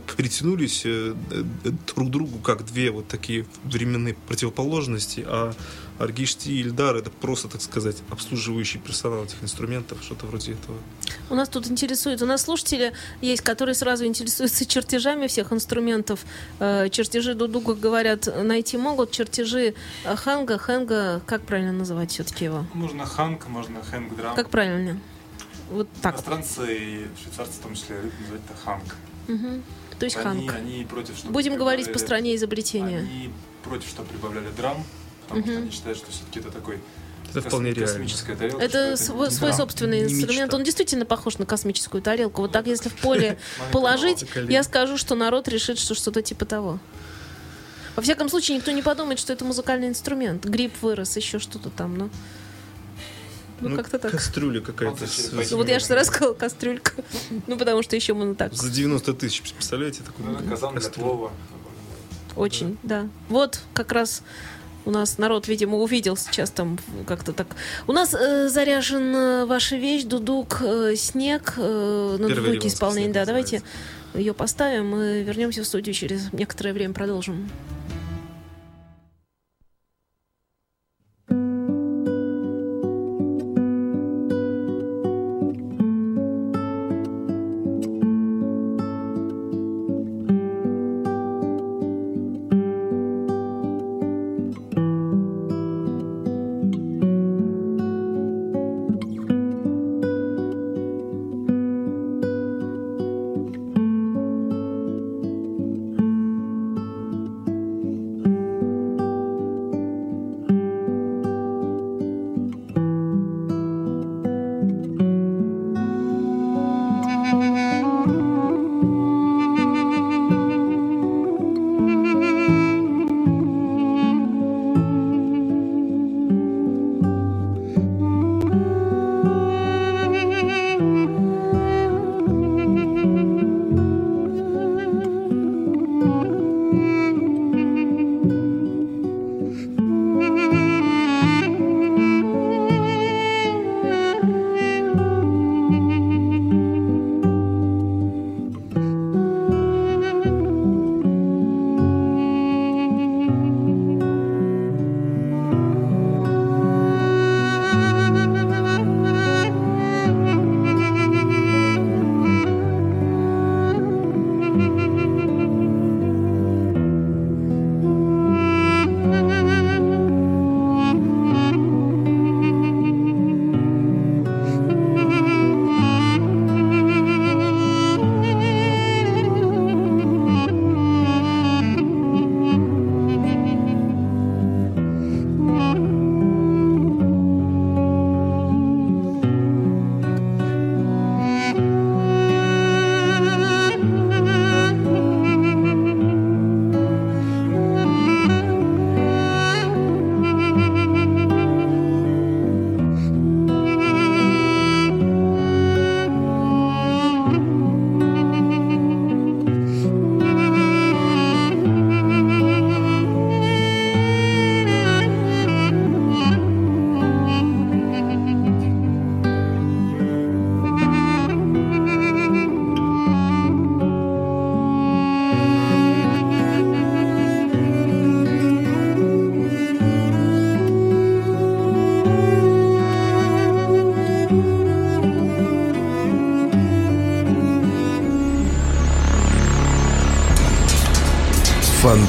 притянулись 0.00 0.82
э, 0.84 1.14
э, 1.30 1.70
друг 1.94 2.08
к 2.08 2.10
другу 2.10 2.38
как 2.38 2.64
две 2.64 2.90
вот 2.90 3.08
такие 3.08 3.46
временные 3.64 4.14
противоположности, 4.14 5.24
а 5.26 5.52
Аргишти 5.98 6.52
и 6.52 6.60
Ильдар 6.60 6.96
это 6.96 7.10
просто, 7.10 7.48
так 7.48 7.62
сказать, 7.62 7.96
обслуживающий 8.10 8.80
персонал 8.80 9.24
этих 9.24 9.42
инструментов, 9.42 10.02
что-то 10.02 10.26
вроде 10.26 10.52
этого. 10.52 10.76
У 11.30 11.34
нас 11.34 11.48
тут 11.48 11.70
интересует, 11.70 12.20
у 12.22 12.26
нас 12.26 12.42
слушатели 12.42 12.92
есть, 13.20 13.42
которые 13.42 13.74
сразу 13.74 14.04
интересуются 14.04 14.66
чертежами 14.66 15.28
всех 15.28 15.52
инструментов. 15.52 16.24
Э, 16.58 16.88
чертежи 16.90 17.34
дудука, 17.34 17.74
говорят, 17.74 18.28
найти 18.42 18.76
могут. 18.76 19.12
Чертежи 19.12 19.74
ханга, 20.04 20.58
хэнга, 20.58 21.22
как 21.26 21.42
правильно 21.42 21.72
называть 21.72 22.10
все-таки 22.10 22.46
его? 22.46 22.66
Можно 22.74 23.06
ханк, 23.06 23.46
можно 23.48 23.82
хэнк 23.82 24.16
драм. 24.16 24.34
Как 24.34 24.50
правильно? 24.50 24.98
Вот 25.70 25.88
так. 26.02 26.14
Иностранцы 26.14 26.76
и 26.76 27.06
швейцарцы 27.22 27.52
в 27.52 27.62
том 27.62 27.74
числе 27.74 27.96
любят 27.96 28.20
называть 28.20 28.40
это 28.44 28.64
ханк. 28.64 28.84
Мгм. 29.28 29.62
То 29.98 30.04
есть 30.06 30.16
они, 30.16 30.46
ханг. 30.48 30.60
они 30.60 30.84
против, 30.84 31.16
чтобы 31.16 31.32
Будем 31.32 31.56
говорить 31.56 31.92
по 31.92 31.98
стране 31.98 32.34
изобретения. 32.36 32.98
Они 32.98 33.30
против, 33.62 33.88
что 33.88 34.02
прибавляли 34.02 34.48
драм, 34.56 34.84
потому 35.22 35.42
что 35.42 35.52
Мгм. 35.52 35.62
они 35.62 35.70
считают, 35.70 35.98
что 35.98 36.10
все-таки 36.10 36.40
это 36.40 36.50
такой 36.50 36.80
Это 37.30 37.40
кос- 37.40 37.48
вполне 37.48 37.72
реально. 37.72 37.86
космическая 37.92 38.36
тарелка. 38.36 38.62
Это 38.64 38.96
что 38.96 39.04
свой, 39.06 39.28
не 39.28 39.34
свой 39.34 39.50
драм. 39.50 39.58
собственный 39.58 39.98
не 40.00 40.04
инструмент. 40.04 40.42
мечта. 40.44 40.56
Он 40.56 40.64
действительно 40.64 41.04
похож 41.06 41.38
на 41.38 41.46
космическую 41.46 42.02
тарелку. 42.02 42.42
Вот 42.42 42.52
так, 42.52 42.66
если 42.66 42.88
в 42.88 42.94
поле 42.96 43.38
положить, 43.72 44.24
я 44.48 44.62
скажу, 44.62 44.96
что 44.98 45.14
народ 45.14 45.48
решит, 45.48 45.78
что 45.78 45.94
что-то 45.94 46.22
типа 46.22 46.44
того. 46.44 46.78
Во 47.96 48.02
всяком 48.02 48.28
случае, 48.28 48.56
никто 48.56 48.72
не 48.72 48.82
подумает, 48.82 49.20
что 49.20 49.32
это 49.32 49.44
музыкальный 49.44 49.88
инструмент. 49.88 50.44
Гриб 50.44 50.72
вырос, 50.82 51.16
еще 51.16 51.38
что-то 51.38 51.70
там, 51.70 51.96
ну. 51.96 52.10
Ну, 53.70 53.76
как-то 53.76 53.98
так. 53.98 54.10
Кастрюля 54.12 54.60
какая-то. 54.60 55.04
Ну, 55.32 55.56
вот 55.56 55.68
я 55.68 55.78
же 55.78 55.84
сразу 55.84 56.10
сказала 56.10 56.34
кастрюлька. 56.34 56.92
Ну, 57.46 57.58
потому 57.58 57.82
что 57.82 57.96
еще 57.96 58.14
мы 58.14 58.34
так 58.34 58.52
За 58.54 58.70
90 58.70 59.14
тысяч, 59.14 59.42
представляете? 59.42 60.02
Такой 60.02 60.24
Ну, 60.42 60.50
казан 60.50 60.78
плова. 60.94 61.32
очень, 62.36 62.78
да. 62.82 63.08
Вот 63.28 63.60
как 63.74 63.92
раз 63.92 64.22
у 64.84 64.90
нас 64.90 65.18
народ, 65.18 65.48
видимо, 65.48 65.78
увидел 65.78 66.16
сейчас 66.16 66.50
там 66.50 66.78
как-то 67.06 67.32
так. 67.32 67.48
У 67.86 67.92
нас 67.92 68.14
э, 68.14 68.48
заряжен 68.48 69.14
э, 69.16 69.44
ваша 69.46 69.76
вещь, 69.76 70.04
дудук, 70.04 70.58
э, 70.62 70.94
снег, 70.96 71.54
э, 71.56 72.16
на 72.20 72.28
Первый 72.28 72.50
дудуке 72.50 72.68
исполнение. 72.68 73.12
Да, 73.12 73.24
давайте 73.24 73.56
называется. 73.56 74.18
ее 74.18 74.34
поставим 74.34 74.94
и 74.96 75.22
вернемся 75.22 75.62
в 75.62 75.66
студию 75.66 75.94
через 75.94 76.32
некоторое 76.32 76.72
время, 76.72 76.92
продолжим. 76.92 77.48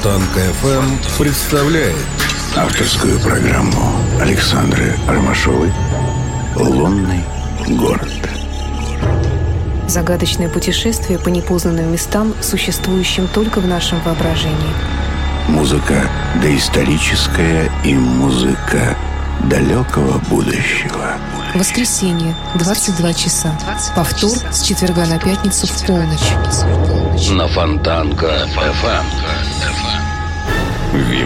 Фонтанка 0.06 0.40
FM 0.62 1.18
представляет 1.18 1.96
Авторскую 2.54 3.18
программу 3.18 3.96
Александры 4.20 4.94
Ромашовой 5.08 5.72
«Лунный 6.54 7.24
город». 7.70 8.08
Загадочное 9.88 10.48
путешествие 10.48 11.18
по 11.18 11.28
непознанным 11.28 11.90
местам, 11.90 12.34
существующим 12.40 13.26
только 13.26 13.58
в 13.58 13.66
нашем 13.66 14.00
воображении. 14.02 14.54
Музыка 15.48 16.08
доисторическая 16.40 17.68
и 17.84 17.94
музыка 17.94 18.96
далекого 19.50 20.18
будущего. 20.30 21.16
Воскресенье, 21.56 22.36
22 22.54 23.12
часа. 23.12 23.58
Повтор 23.96 24.38
с 24.52 24.62
четверга 24.62 25.04
на 25.06 25.18
пятницу 25.18 25.66
в 25.66 25.84
полночь. 25.84 27.30
на 27.32 27.48
Фонтанка 27.48 28.46
FM. 28.54 29.04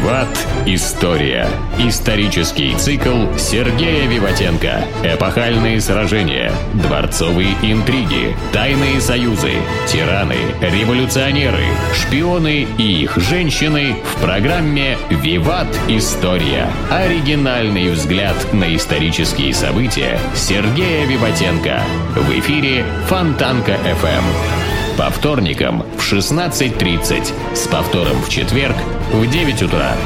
Виват. 0.00 0.28
История. 0.66 1.46
Исторический 1.78 2.74
цикл 2.76 3.36
Сергея 3.36 4.06
Виватенко. 4.08 4.84
Эпохальные 5.02 5.80
сражения. 5.80 6.52
Дворцовые 6.74 7.54
интриги. 7.62 8.34
Тайные 8.52 9.00
союзы. 9.00 9.52
Тираны. 9.86 10.36
Революционеры. 10.60 11.64
Шпионы 11.94 12.66
и 12.78 13.02
их 13.02 13.16
женщины 13.18 13.96
в 14.04 14.22
программе 14.22 14.96
«Виват. 15.10 15.68
История». 15.88 16.66
Оригинальный 16.90 17.90
взгляд 17.90 18.36
на 18.54 18.74
исторические 18.74 19.52
события 19.52 20.18
Сергея 20.34 21.06
Виватенко. 21.06 21.82
В 22.16 22.30
эфире 22.38 22.84
Фонтанка 23.06 23.72
FM. 23.72 24.69
По 25.00 25.08
вторникам 25.08 25.82
в 25.96 26.12
16.30. 26.12 27.56
С 27.56 27.66
повтором 27.68 28.20
в 28.20 28.28
четверг 28.28 28.76
в 29.10 29.26
9 29.26 29.62
утра. 29.62 29.96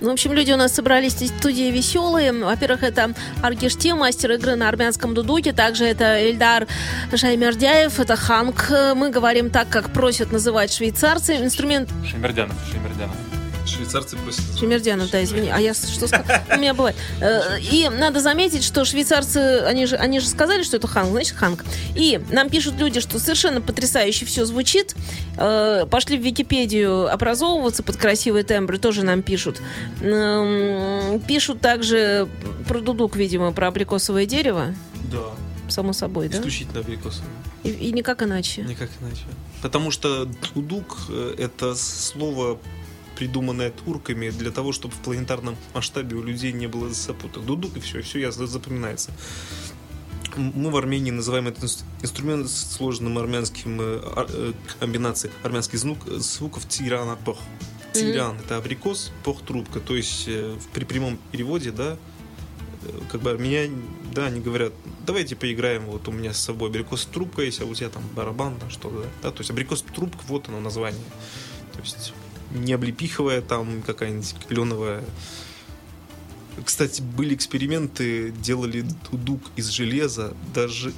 Ну, 0.00 0.08
в 0.08 0.12
общем, 0.14 0.32
люди 0.32 0.50
у 0.52 0.56
нас 0.56 0.74
собрались 0.74 1.12
в 1.12 1.26
студии 1.26 1.70
веселые. 1.70 2.32
Во-первых, 2.32 2.82
это 2.82 3.12
Аргишти, 3.42 3.92
мастер 3.92 4.32
игры 4.32 4.56
на 4.56 4.66
армянском 4.70 5.12
дудуке. 5.12 5.52
Также 5.52 5.84
это 5.84 6.26
Эльдар 6.26 6.66
Шаймердяев, 7.14 8.00
это 8.00 8.16
Ханк. 8.16 8.70
Мы 8.96 9.10
говорим 9.10 9.50
так, 9.50 9.68
как 9.68 9.92
просят 9.92 10.32
называть 10.32 10.72
швейцарцы. 10.72 11.36
Инструмент 11.36 11.90
Шемердянов, 12.10 12.56
Шемердянов. 12.72 13.14
Швейцарцы 13.68 14.16
просят. 14.16 14.42
Шемердянов, 14.58 15.10
да, 15.10 15.22
извини. 15.22 15.48
А 15.50 15.58
я 15.60 15.74
что 15.74 16.08
сказала? 16.08 16.42
У 16.52 16.56
меня 16.58 16.74
бывает. 16.74 16.96
Э, 17.20 17.58
И 17.60 17.88
надо 17.88 18.20
заметить, 18.20 18.64
что 18.64 18.84
швейцарцы, 18.84 19.60
они 19.66 19.86
же, 19.86 19.96
они 19.96 20.20
же 20.20 20.26
сказали, 20.26 20.62
что 20.62 20.76
это 20.76 20.86
Ханк, 20.88 21.10
значит 21.10 21.36
Ханк. 21.36 21.64
И 21.94 22.20
нам 22.30 22.48
пишут 22.50 22.74
люди, 22.78 23.00
что 23.00 23.18
совершенно 23.18 23.60
потрясающе 23.60 24.24
все 24.26 24.44
звучит. 24.44 24.94
Э, 25.36 25.86
Пошли 25.90 26.18
в 26.18 26.22
Википедию 26.22 27.12
образовываться 27.12 27.82
под 27.82 27.96
красивые 27.96 28.44
тембры, 28.44 28.78
тоже 28.78 29.04
нам 29.04 29.22
пишут. 29.22 29.60
Пишут 31.26 31.60
также 31.60 32.28
про 32.66 32.80
дудук, 32.80 33.16
видимо, 33.16 33.52
про 33.52 33.68
абрикосовое 33.68 34.26
дерево, 34.26 34.74
Да, 35.10 35.18
само 35.68 35.92
собой, 35.92 36.28
да? 36.28 36.38
исключительно 36.38 36.80
абрикосовые. 36.80 37.30
И, 37.64 37.70
и 37.70 37.92
никак 37.92 38.22
иначе. 38.22 38.62
Никак 38.62 38.88
иначе. 39.00 39.22
Потому 39.62 39.90
что 39.90 40.26
дудук 40.54 40.96
э, 41.08 41.34
это 41.38 41.74
слово 41.74 42.58
придуманная 43.18 43.72
турками 43.72 44.30
для 44.30 44.52
того, 44.52 44.72
чтобы 44.72 44.94
в 44.94 44.98
планетарном 44.98 45.56
масштабе 45.74 46.16
у 46.16 46.22
людей 46.22 46.52
не 46.52 46.68
было 46.68 46.88
запуток. 46.90 47.44
Дудук 47.44 47.76
и 47.76 47.80
все, 47.80 47.98
и 47.98 48.02
все 48.02 48.20
ясно 48.20 48.46
запоминается. 48.46 49.10
Мы 50.36 50.70
в 50.70 50.76
Армении 50.76 51.10
называем 51.10 51.48
этот 51.48 51.64
инс- 51.64 51.84
инструмент 52.00 52.48
с 52.48 52.76
сложным 52.76 53.18
армянским 53.18 53.80
э, 53.80 54.00
э, 54.28 54.52
комбинацией 54.78 55.32
армянских 55.42 55.80
звук, 55.80 55.98
звуков 56.06 56.68
тирана 56.68 57.16
пох. 57.16 57.38
Тиран 57.92 58.36
это 58.38 58.58
абрикос, 58.58 59.10
пох 59.24 59.42
трубка. 59.42 59.80
То 59.80 59.96
есть 59.96 60.28
э, 60.28 60.56
при 60.72 60.84
прямом 60.84 61.18
переводе, 61.32 61.72
да, 61.72 61.96
э, 62.84 63.00
как 63.10 63.20
бы 63.20 63.36
меня, 63.36 63.68
да, 64.14 64.26
они 64.26 64.38
говорят, 64.38 64.72
давайте 65.04 65.34
поиграем, 65.34 65.86
вот 65.86 66.06
у 66.06 66.12
меня 66.12 66.32
с 66.32 66.38
собой 66.38 66.68
абрикос 66.68 67.06
трубка 67.06 67.42
есть, 67.42 67.60
а 67.60 67.64
у 67.64 67.74
тебя 67.74 67.88
там 67.88 68.04
барабан, 68.14 68.60
там 68.60 68.70
что-то, 68.70 69.00
да, 69.00 69.08
да, 69.22 69.30
то 69.32 69.40
есть 69.40 69.50
абрикос 69.50 69.82
трубка, 69.82 70.20
вот 70.28 70.48
оно 70.48 70.60
название, 70.60 71.02
то 71.72 71.80
есть 71.80 72.12
не 72.52 72.72
облепиховая 72.72 73.40
там 73.40 73.82
какая-нибудь 73.82 74.34
кленовая. 74.48 75.02
Кстати, 76.64 77.02
были 77.02 77.34
эксперименты, 77.34 78.30
делали 78.30 78.84
дудук 79.10 79.42
из 79.56 79.68
железа, 79.68 80.34
даже 80.54 80.92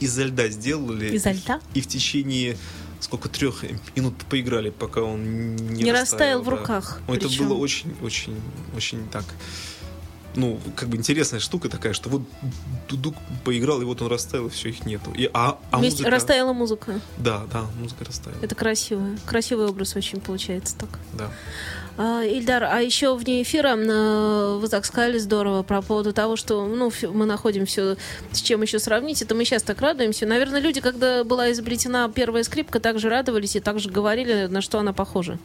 изо 0.00 0.24
льда 0.24 0.48
сделали. 0.48 1.14
Изо 1.14 1.30
льда? 1.32 1.60
И 1.74 1.80
в 1.80 1.86
течение 1.86 2.56
сколько 3.02 3.28
трех 3.28 3.64
минут 3.96 4.14
поиграли, 4.30 4.70
пока 4.70 5.02
он 5.02 5.56
не, 5.56 5.82
Не 5.82 5.92
растаял 5.92 6.40
в 6.40 6.44
да. 6.44 6.50
руках, 6.52 7.00
Ой, 7.08 7.16
Это 7.16 7.28
причем. 7.28 7.48
было 7.48 7.54
очень, 7.58 7.94
очень, 8.00 8.40
очень 8.76 9.08
так. 9.08 9.24
Ну, 10.34 10.58
как 10.76 10.88
бы 10.88 10.96
интересная 10.96 11.40
штука 11.40 11.68
такая, 11.68 11.92
что 11.92 12.08
вот 12.08 12.22
Дудук 12.88 13.14
поиграл, 13.44 13.82
и 13.82 13.84
вот 13.84 14.00
он 14.00 14.08
растаял, 14.08 14.46
и 14.46 14.50
все, 14.50 14.70
их 14.70 14.86
нету. 14.86 15.12
И, 15.12 15.28
а, 15.32 15.58
а 15.70 15.78
музыка... 15.78 16.10
растаяла 16.10 16.52
музыка. 16.52 17.00
Да, 17.18 17.42
да, 17.52 17.66
музыка 17.78 18.04
растаяла. 18.04 18.38
Это 18.40 18.54
красиво. 18.54 19.02
Красивый 19.26 19.66
образ 19.66 19.94
очень 19.94 20.20
получается 20.20 20.76
так. 20.78 20.88
Да. 21.12 21.30
А, 21.98 22.24
Ильдар, 22.24 22.64
а 22.64 22.80
еще 22.80 23.14
вне 23.14 23.42
эфира 23.42 23.76
вы 23.76 24.68
так 24.68 24.86
сказали 24.86 25.18
здорово 25.18 25.62
про 25.62 25.82
поводу 25.82 26.12
того, 26.14 26.36
что 26.36 26.66
ну, 26.66 26.90
мы 27.12 27.26
находим 27.26 27.66
все, 27.66 27.96
с 28.30 28.40
чем 28.40 28.62
еще 28.62 28.78
сравнить. 28.78 29.20
Это 29.20 29.34
мы 29.34 29.44
сейчас 29.44 29.62
так 29.62 29.80
радуемся. 29.82 30.24
Наверное, 30.26 30.60
люди, 30.60 30.80
когда 30.80 31.24
была 31.24 31.52
изобретена 31.52 32.08
первая 32.08 32.44
скрипка, 32.44 32.80
также 32.80 33.10
радовались 33.10 33.56
и 33.56 33.60
также 33.60 33.90
говорили, 33.90 34.46
на 34.46 34.62
что 34.62 34.78
она 34.78 34.94
похожа. 34.94 35.38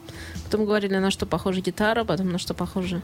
Потом 0.44 0.64
говорили, 0.64 0.96
на 0.96 1.10
что 1.10 1.26
похожа 1.26 1.60
гитара, 1.60 2.04
потом 2.04 2.30
на 2.30 2.38
что 2.38 2.54
похожа 2.54 3.02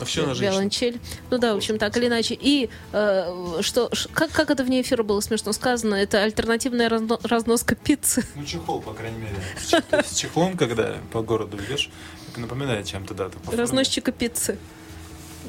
А 0.00 0.04
все 0.04 0.26
на 0.26 0.32
виолончель. 0.32 1.00
Ну 1.30 1.38
да, 1.38 1.54
в 1.54 1.58
общем, 1.58 1.78
так 1.78 1.96
или 1.96 2.06
иначе. 2.08 2.36
И 2.40 2.68
э, 2.92 3.58
что, 3.62 3.90
как, 4.12 4.30
как 4.32 4.50
это 4.50 4.64
вне 4.64 4.82
эфира 4.82 5.02
было 5.02 5.20
смешно 5.20 5.52
сказано, 5.52 5.94
это 5.94 6.22
альтернативная 6.22 6.88
разно- 6.88 7.20
разноска 7.22 7.74
пиццы. 7.76 8.24
Ну, 8.34 8.44
чехол, 8.44 8.80
по 8.80 8.92
крайней 8.92 9.18
мере. 9.18 9.36
С 9.60 9.68
чех- 9.68 9.84
С 10.04 10.16
чехлом, 10.16 10.56
когда 10.56 10.96
по 11.12 11.22
городу 11.22 11.56
идешь, 11.64 11.90
это 12.30 12.40
напоминает 12.40 12.86
чем-то, 12.86 13.14
да. 13.14 13.30
Разносчика 13.52 14.10
пиццы. 14.12 14.58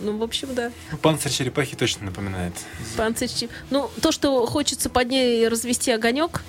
Ну, 0.01 0.17
в 0.17 0.23
общем, 0.23 0.53
да. 0.53 0.71
Ну, 0.91 0.97
Панцирь 0.97 1.31
черепахи 1.31 1.75
точно 1.75 2.07
напоминает. 2.07 2.53
Панцирь 2.97 3.29
чи- 3.29 3.49
Ну, 3.69 3.89
то, 4.01 4.11
что 4.11 4.45
хочется 4.45 4.89
под 4.89 5.07
ней 5.09 5.47
развести 5.47 5.89
огонек 5.91 6.43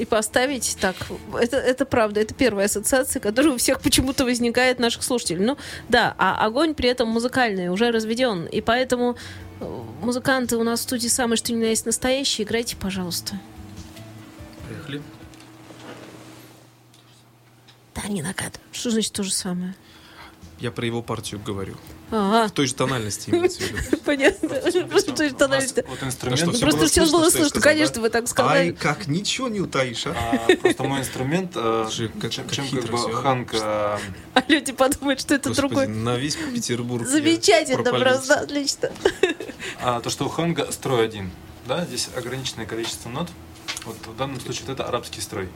и 0.00 0.06
поставить 0.06 0.78
так, 0.80 0.96
это, 1.38 1.58
это 1.58 1.84
правда, 1.84 2.20
это 2.20 2.34
первая 2.34 2.66
ассоциация, 2.66 3.20
которая 3.20 3.52
у 3.54 3.58
всех 3.58 3.80
почему-то 3.80 4.24
возникает 4.24 4.78
наших 4.78 5.02
слушателей. 5.02 5.44
Ну, 5.44 5.58
да, 5.88 6.14
а 6.16 6.44
огонь 6.46 6.74
при 6.74 6.88
этом 6.88 7.08
музыкальный, 7.08 7.68
уже 7.68 7.90
разведен. 7.90 8.46
И 8.46 8.62
поэтому 8.62 9.16
э, 9.60 9.82
музыканты 10.00 10.56
у 10.56 10.64
нас 10.64 10.80
в 10.80 10.82
студии 10.84 11.08
самые 11.08 11.36
что 11.36 11.52
ни 11.52 11.58
на 11.58 11.64
есть 11.64 11.84
настоящие. 11.84 12.46
Играйте, 12.46 12.76
пожалуйста. 12.76 13.38
Поехали. 14.66 15.02
Да, 17.94 18.08
не 18.08 18.22
накат. 18.22 18.58
Что 18.72 18.90
значит 18.90 19.12
то 19.12 19.22
же 19.22 19.32
самое? 19.32 19.74
Я 20.60 20.70
про 20.70 20.84
его 20.84 21.00
партию 21.00 21.40
говорю. 21.44 21.74
Ага, 22.10 22.48
В 22.48 22.50
той 22.52 22.66
же 22.66 22.74
тональности 22.74 23.30
имеется 23.30 23.62
в 23.62 23.70
виду. 23.70 23.96
понятно. 24.04 24.48
Просто 24.90 25.12
то 25.12 25.24
есть 25.24 25.36
У 25.36 25.38
нас 25.38 25.48
тональность- 25.48 25.76
Вот 25.88 26.02
инструмент. 26.02 26.38
что, 26.38 26.46
Ну, 26.46 26.52
всё 26.52 26.60
Просто 26.60 26.78
было 26.80 26.88
все 26.88 27.10
было 27.12 27.30
слышно, 27.30 27.60
конечно, 27.62 28.02
вы 28.02 28.10
так 28.10 28.22
Ай, 28.24 28.28
сказали. 28.28 28.72
как 28.72 29.06
ничего 29.06 29.48
не 29.48 29.60
утаишь, 29.60 30.06
а? 30.06 30.14
А, 30.48 30.56
Просто 30.56 30.82
мой 30.84 31.00
инструмент, 31.00 31.52
э, 31.54 31.86
чем 31.90 32.10
как 32.68 32.90
бы 32.90 32.96
всё. 32.98 33.12
Ханк 33.12 33.54
э, 33.54 33.58
А 33.58 34.44
люди 34.48 34.72
подумают, 34.72 35.20
что 35.20 35.34
это 35.34 35.54
другой. 35.54 35.86
на 35.86 36.16
весь 36.16 36.36
Петербург. 36.36 37.06
Замечательно, 37.06 37.82
просто 37.82 38.34
отлично. 38.40 38.90
А, 39.80 40.00
то, 40.00 40.10
что 40.10 40.26
у 40.26 40.28
Ханга 40.28 40.70
строй 40.72 41.04
один, 41.04 41.30
да, 41.66 41.86
здесь 41.86 42.10
ограниченное 42.14 42.66
количество 42.66 43.08
нот. 43.08 43.28
Вот 43.86 43.96
в 44.06 44.14
данном 44.16 44.38
случае 44.40 44.64
вот 44.66 44.74
это 44.74 44.84
арабский 44.86 45.22
строй. 45.22 45.48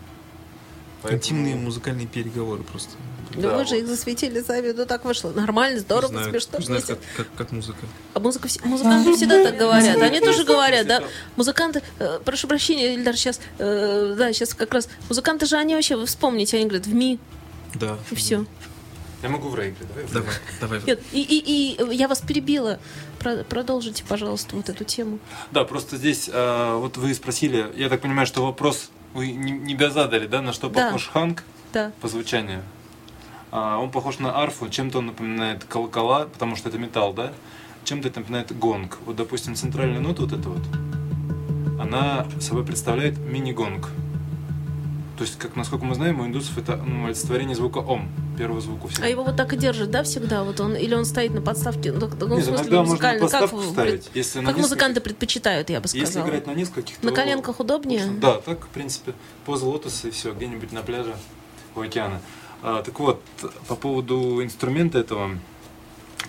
Поэтому- 1.02 1.18
Интимные 1.18 1.56
музыкальные 1.56 2.06
переговоры 2.06 2.62
просто. 2.62 2.92
Да, 3.36 3.50
Да, 3.50 3.56
вы 3.58 3.64
же 3.66 3.78
их 3.78 3.86
засветили 3.86 4.40
сами, 4.42 4.72
ну 4.72 4.86
так 4.86 5.04
вышло. 5.04 5.30
Нормально, 5.30 5.80
здорово, 5.80 6.08
знают- 6.12 6.30
смешно. 6.30 6.60
знают, 6.60 6.84
весело. 6.84 6.98
как, 7.16 7.26
как, 7.26 7.36
как 7.36 7.52
музыка. 7.52 7.78
А 8.14 8.20
музыка, 8.20 8.48
музыканты 8.64 9.14
всегда 9.16 9.42
так 9.44 9.56
говорят. 9.56 9.96
Они 10.00 10.20
тоже 10.20 10.44
говорят, 10.44 10.86
да. 10.86 11.02
Музыканты, 11.36 11.82
э, 11.98 12.20
прошу 12.24 12.48
прощения, 12.48 12.94
Ильдар, 12.94 13.16
сейчас, 13.16 13.40
э, 13.58 14.14
да, 14.16 14.32
сейчас 14.32 14.54
как 14.54 14.72
раз. 14.72 14.88
Музыканты 15.08 15.46
же 15.46 15.56
они 15.56 15.74
вообще, 15.74 15.96
вы 15.96 16.06
вспомните, 16.06 16.56
они 16.56 16.66
говорят, 16.66 16.86
в 16.86 16.94
ми, 16.94 17.18
Да. 17.74 17.98
и 18.10 18.14
все. 18.14 18.44
Я 19.22 19.30
могу 19.30 19.48
в 19.48 19.58
рей 19.58 19.70
играть, 19.70 19.88
давай. 20.12 20.12
Давай, 20.12 20.34
давай. 20.60 20.82
Нет, 20.86 21.00
и, 21.12 21.22
и, 21.22 21.82
и 21.82 21.94
я 21.96 22.08
вас 22.08 22.20
перебила. 22.20 22.78
Про- 23.18 23.42
продолжите, 23.44 24.04
пожалуйста, 24.06 24.54
вот 24.54 24.68
эту 24.68 24.84
тему. 24.84 25.18
Да, 25.50 25.64
просто 25.64 25.96
здесь, 25.96 26.28
э, 26.30 26.74
вот 26.78 26.98
вы 26.98 27.14
спросили, 27.14 27.72
я 27.74 27.88
так 27.88 28.02
понимаю, 28.02 28.26
что 28.26 28.44
вопрос 28.44 28.90
вы 29.14 29.30
не, 29.32 29.52
не 29.52 29.90
задали, 29.90 30.26
да, 30.26 30.42
на 30.42 30.52
что 30.52 30.68
Да. 30.68 30.86
похож 30.86 31.08
Ханг 31.10 31.42
Да. 31.72 31.92
по 32.02 32.08
звучанию. 32.08 32.62
А, 33.56 33.78
он 33.78 33.92
похож 33.92 34.18
на 34.18 34.36
арфу, 34.36 34.68
чем-то 34.68 34.98
он 34.98 35.06
напоминает 35.06 35.62
колокола, 35.62 36.24
потому 36.26 36.56
что 36.56 36.68
это 36.70 36.76
металл, 36.76 37.12
да? 37.12 37.32
Чем-то 37.84 38.08
это 38.08 38.18
напоминает 38.18 38.58
гонг. 38.58 38.98
Вот, 39.06 39.14
допустим, 39.14 39.54
центральная 39.54 40.00
нота 40.00 40.22
вот 40.22 40.32
эта 40.32 40.48
вот, 40.48 40.62
она 41.80 42.26
собой 42.40 42.64
представляет 42.64 43.16
мини-гонг. 43.16 43.88
То 45.16 45.22
есть, 45.22 45.38
как 45.38 45.54
насколько 45.54 45.84
мы 45.84 45.94
знаем, 45.94 46.18
у 46.18 46.26
индусов 46.26 46.58
это 46.58 46.74
ну, 46.78 47.06
олицетворение 47.06 47.54
звука 47.54 47.78
ом, 47.78 48.08
первого 48.36 48.60
звука 48.60 48.88
всегда. 48.88 49.06
А 49.06 49.08
его 49.08 49.22
вот 49.22 49.36
так 49.36 49.52
и 49.52 49.56
держит, 49.56 49.88
да, 49.92 50.02
всегда? 50.02 50.42
Вот 50.42 50.58
он, 50.58 50.74
или 50.74 50.92
он 50.92 51.04
стоит 51.04 51.32
на 51.32 51.40
подставке? 51.40 51.92
Ну, 51.92 52.00
ну, 52.00 52.06
в 52.08 52.10
Нет, 52.10 52.44
смысле, 52.46 52.48
иногда 52.54 52.78
можно 52.78 52.90
музыкально. 52.90 53.20
подставку 53.20 53.56
как, 53.58 53.66
ставить. 53.66 54.10
Если 54.14 54.40
на 54.40 54.46
как 54.46 54.56
нескольких- 54.56 54.62
музыканты 54.62 55.00
предпочитают, 55.00 55.70
я 55.70 55.78
бы 55.80 55.84
Если 55.84 56.04
сказала. 56.04 56.26
играть 56.26 56.46
на 56.48 56.54
нескольких, 56.54 57.00
На 57.04 57.10
то 57.10 57.14
коленках 57.14 57.60
удобнее? 57.60 58.04
Да, 58.20 58.38
так, 58.40 58.64
в 58.64 58.68
принципе, 58.70 59.12
поза 59.46 59.64
лотоса 59.66 60.08
и 60.08 60.10
все, 60.10 60.32
где-нибудь 60.32 60.72
на 60.72 60.82
пляже 60.82 61.14
у 61.76 61.80
океана. 61.82 62.20
А, 62.66 62.82
так 62.82 62.98
вот, 62.98 63.20
по 63.68 63.76
поводу 63.76 64.42
инструмента 64.42 64.98
этого, 64.98 65.38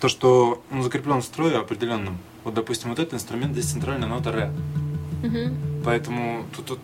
то, 0.02 0.10
что 0.10 0.62
он 0.69 0.84
закреплен 0.84 1.21
в 1.21 1.24
строе 1.24 1.58
определенном. 1.58 2.17
Вот, 2.43 2.54
допустим, 2.54 2.89
вот 2.89 3.00
этот 3.00 3.13
инструмент, 3.13 3.54
здесь 3.54 3.71
центральная 3.71 4.10
нота 4.10 4.34
ре. 4.34 4.52
Мгм. 5.24 5.82
Поэтому 5.86 6.45
тут, 6.54 6.65
тут 6.65 6.80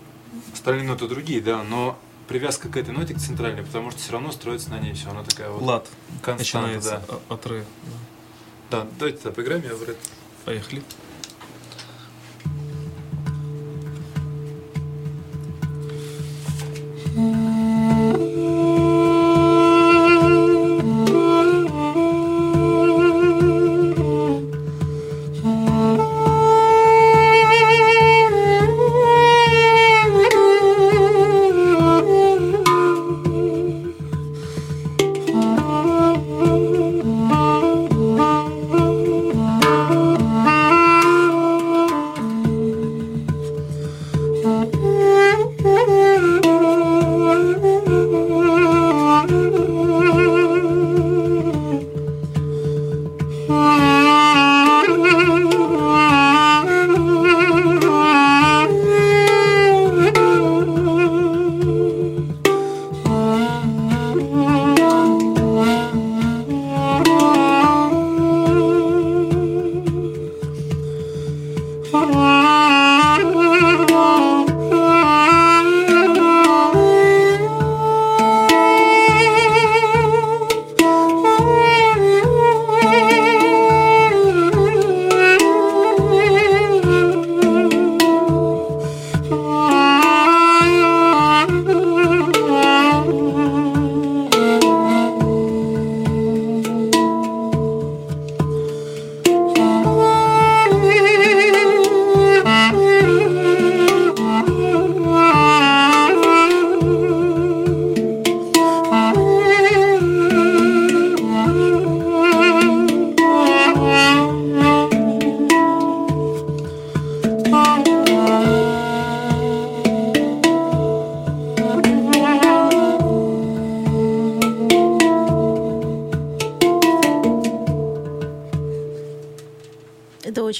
остальные 0.53 0.87
ноты 0.87 1.05
другие, 1.09 1.41
да, 1.41 1.63
но 1.63 1.99
привязка 2.29 2.69
к 2.69 2.77
этой 2.77 2.93
ноте, 2.93 3.13
к 3.13 3.17
центральной, 3.17 3.63
потому 3.63 3.91
что 3.91 3.99
все 3.99 4.13
равно 4.13 4.31
строится 4.31 4.69
на 4.69 4.79
ней 4.79 4.93
все. 4.93 5.09
Она 5.09 5.21
такая 5.23 5.49
вот 5.49 5.61
Лад 5.61 5.89
константа, 6.21 6.37
начинается 6.37 7.03
да. 7.09 7.19
от 7.27 7.45
ре. 7.45 7.65
Да, 8.69 8.87
давайте 8.97 9.17
тогда 9.17 9.35
поиграем, 9.35 9.63
я 9.63 9.75
в 9.75 9.83
ре. 9.83 9.97
Поехали. 10.45 10.81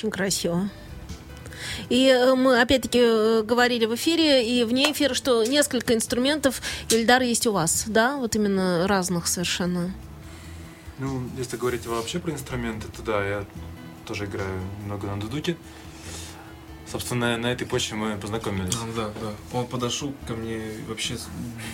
Очень 0.01 0.09
красиво. 0.09 0.69
И 1.89 2.07
э, 2.07 2.33
мы 2.33 2.59
опять-таки 2.59 2.99
э, 2.99 3.43
говорили 3.43 3.85
в 3.85 3.93
эфире 3.93 4.43
и 4.43 4.63
вне 4.63 4.91
эфира, 4.91 5.13
что 5.13 5.43
несколько 5.43 5.93
инструментов 5.93 6.61
Ильдар 6.89 7.21
есть 7.21 7.45
у 7.45 7.51
вас, 7.51 7.83
да? 7.87 8.17
Вот 8.17 8.35
именно 8.35 8.87
разных 8.87 9.27
совершенно. 9.27 9.93
Ну, 10.97 11.21
если 11.37 11.57
говорить 11.57 11.85
вообще 11.85 12.19
про 12.19 12.31
инструменты, 12.31 12.87
то 12.87 13.03
да, 13.03 13.23
я 13.23 13.45
тоже 14.05 14.25
играю 14.25 14.59
много 14.85 15.05
на 15.07 15.19
дудуке. 15.19 15.55
Собственно, 16.91 17.37
на 17.37 17.51
этой 17.51 17.67
почве 17.67 17.95
мы 17.95 18.17
познакомились. 18.17 18.73
Ну, 18.73 18.93
Да, 18.95 19.11
да. 19.21 19.57
Он 19.57 19.67
подошел 19.67 20.13
ко 20.27 20.33
мне 20.33 20.61
вообще 20.87 21.17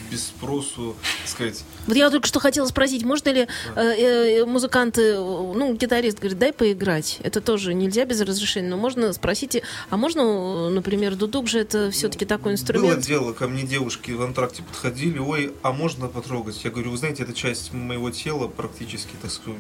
без 0.10 0.28
спросу, 0.28 0.96
так 1.22 1.30
сказать, 1.30 1.64
Вот 1.88 1.96
я 1.96 2.10
только 2.10 2.28
что 2.28 2.40
хотела 2.40 2.66
спросить, 2.68 3.04
можно 3.04 3.30
ли 3.30 3.48
э, 3.76 3.82
э, 3.82 4.46
музыканты, 4.46 5.16
ну, 5.16 5.74
гитарист 5.74 6.20
говорит, 6.20 6.38
дай 6.38 6.54
поиграть. 6.54 7.20
Это 7.24 7.42
тоже 7.42 7.74
нельзя 7.74 8.06
без 8.06 8.22
разрешения, 8.22 8.70
но 8.70 8.78
можно 8.78 9.14
спросите, 9.14 9.64
а 9.90 9.98
можно, 9.98 10.22
э, 10.22 10.70
например, 10.70 11.16
дудук 11.16 11.48
же 11.48 11.60
это 11.60 11.92
все-таки 11.92 12.26
такой 12.26 12.44
Было 12.44 12.52
инструмент? 12.54 13.06
дело, 13.06 13.34
ко 13.34 13.48
мне 13.48 13.64
девушки 13.64 14.12
в 14.12 14.22
антракте 14.22 14.64
подходили, 14.64 15.20
ой, 15.20 15.54
а 15.62 15.72
можно 15.72 16.08
потрогать? 16.08 16.64
Я 16.64 16.72
говорю, 16.72 16.92
вы 16.92 16.98
знаете, 16.98 17.24
это 17.24 17.34
часть 17.34 17.74
моего 17.74 18.10
тела 18.12 18.48
практически, 18.48 19.12
так 19.22 19.32
сказать. 19.32 19.60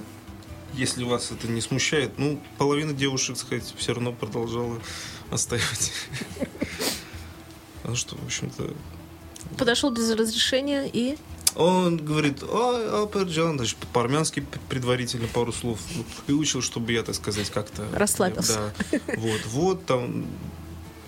Если 0.73 1.03
вас 1.03 1.31
это 1.31 1.47
не 1.47 1.61
смущает, 1.61 2.11
ну, 2.17 2.39
половина 2.57 2.93
девушек, 2.93 3.37
так 3.37 3.45
сказать, 3.45 3.73
все 3.77 3.93
равно 3.93 4.11
продолжала 4.11 4.79
остаивать. 5.31 5.91
А 7.83 7.95
что, 7.95 8.17
в 8.17 8.25
общем-то, 8.25 8.73
Подошел 9.57 9.91
без 9.91 10.11
разрешения 10.11 10.89
и... 10.91 11.17
он 11.55 11.97
говорит, 11.97 12.43
ой, 12.43 13.03
Аперджан, 13.03 13.57
значит, 13.57 13.77
по-армянски 13.93 14.45
предварительно 14.69 15.27
пару 15.27 15.51
слов 15.51 15.79
выучил, 16.27 16.61
чтобы 16.61 16.91
я, 16.91 17.03
так 17.03 17.15
сказать, 17.15 17.49
как-то... 17.49 17.85
Расслабился. 17.93 18.73
Да. 18.91 18.99
Вот, 19.17 19.41
вот, 19.45 19.85
там, 19.85 20.27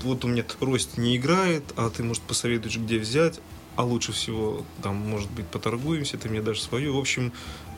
вот 0.01 0.25
у 0.25 0.27
меня 0.27 0.43
трость 0.43 0.97
не 0.97 1.17
играет, 1.17 1.63
а 1.75 1.89
ты, 1.89 2.03
может, 2.03 2.23
посоветуешь, 2.23 2.77
где 2.77 2.97
взять, 2.97 3.39
а 3.75 3.83
лучше 3.83 4.11
всего, 4.11 4.65
там, 4.81 4.95
может 4.95 5.29
быть, 5.31 5.47
поторгуемся, 5.47 6.17
ты 6.17 6.29
мне 6.29 6.41
дашь 6.41 6.61
свою. 6.61 6.95
В 6.95 6.99
общем, 6.99 7.31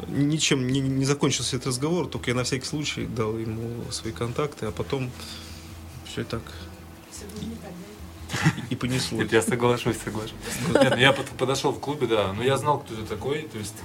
ничем 0.08 0.68
не, 0.68 0.80
не 0.80 1.06
закончился 1.06 1.58
этот 1.58 1.68
разговор, 1.68 2.08
только 2.08 2.32
я 2.32 2.36
на 2.36 2.44
всякий 2.44 2.66
случай 2.66 3.06
дал 3.06 3.38
ему 3.38 3.84
свои 3.92 4.12
контакты, 4.12 4.66
а 4.66 4.72
потом 4.72 5.12
все 6.06 6.24
так 6.24 6.42
и, 7.40 7.46
и 8.70 8.76
понеслось. 8.76 9.32
Я 9.32 9.42
соглашусь, 9.42 9.98
соглашусь. 10.04 10.34
Ну 10.74 10.98
я 10.98 11.14
под- 11.14 11.30
подошел 11.30 11.72
в 11.72 11.80
клубе, 11.80 12.08
да, 12.08 12.34
но 12.34 12.44
я 12.44 12.58
знал, 12.58 12.80
кто 12.80 12.94
это 12.94 13.06
такой, 13.06 13.44
то 13.44 13.58
есть, 13.58 13.76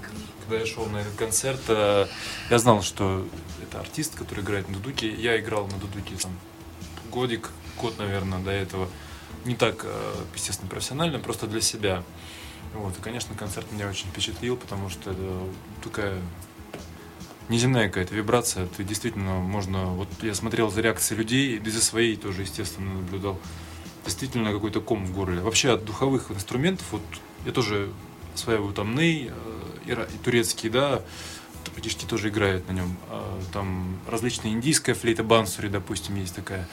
когда 0.44 0.59
я 0.61 0.66
шел 0.66 0.87
на 0.87 0.98
этот 0.98 1.14
концерт, 1.16 1.61
э, 1.68 2.06
я 2.50 2.59
знал, 2.59 2.82
что 2.82 3.26
это 3.62 3.80
артист, 3.80 4.14
который 4.14 4.42
играет 4.44 4.68
на 4.68 4.74
дудуке. 4.74 5.12
Я 5.12 5.38
играл 5.38 5.66
на 5.66 5.76
дудуке 5.78 6.14
там 6.16 6.32
годик, 7.11 7.50
год, 7.80 7.98
наверное, 7.98 8.38
до 8.38 8.50
этого. 8.50 8.88
Не 9.44 9.54
так, 9.54 9.85
э, 9.85 10.14
естественно, 10.35 10.68
профессионально, 10.68 11.18
просто 11.18 11.46
для 11.46 11.61
себя. 11.61 12.02
Вот, 12.74 12.96
и, 12.98 13.00
конечно, 13.00 13.35
концерт 13.35 13.70
меня 13.72 13.88
очень 13.88 14.09
впечатлил, 14.09 14.56
потому 14.56 14.90
что 14.90 15.12
это 15.12 15.22
такая 15.82 16.20
неземная 17.48 17.88
какая-то 17.88 18.14
вибрация. 18.14 18.66
Ты 18.66 18.85
действительно 18.85 19.35
можно... 19.35 19.87
Вот 19.87 20.09
я 20.22 20.35
смотрел 20.35 20.70
за 20.70 20.80
реакцией 20.80 21.18
людей, 21.18 21.56
и 21.56 21.70
за 21.70 21.82
своей 21.82 22.16
тоже, 22.16 22.42
естественно, 22.42 22.94
наблюдал. 22.94 23.38
Действительно 24.07 24.53
какой-то 24.53 24.81
ком 24.81 25.05
в 25.05 25.12
горле. 25.12 25.40
Вообще 25.40 25.73
от 25.73 25.85
духовых 25.85 26.31
инструментов, 26.31 26.87
вот 26.92 27.03
я 27.45 27.53
тоже 27.53 27.90
осваиваю 28.35 28.73
там 28.73 28.95
ней, 28.95 29.31
э, 29.31 29.90
ира- 29.90 30.09
и 30.14 30.19
турецкий, 30.19 30.71
да, 30.71 31.03
практически 31.73 32.05
тоже 32.05 32.29
играет 32.29 32.69
на 32.69 32.73
нем. 32.73 32.97
А, 33.11 33.40
Там 33.53 33.99
различные 34.09 34.55
индийская 34.55 34.95
флейта 34.95 35.25
бансури, 35.25 35.69
допустим, 35.69 36.14
есть 36.16 36.35
такая. 36.35 36.69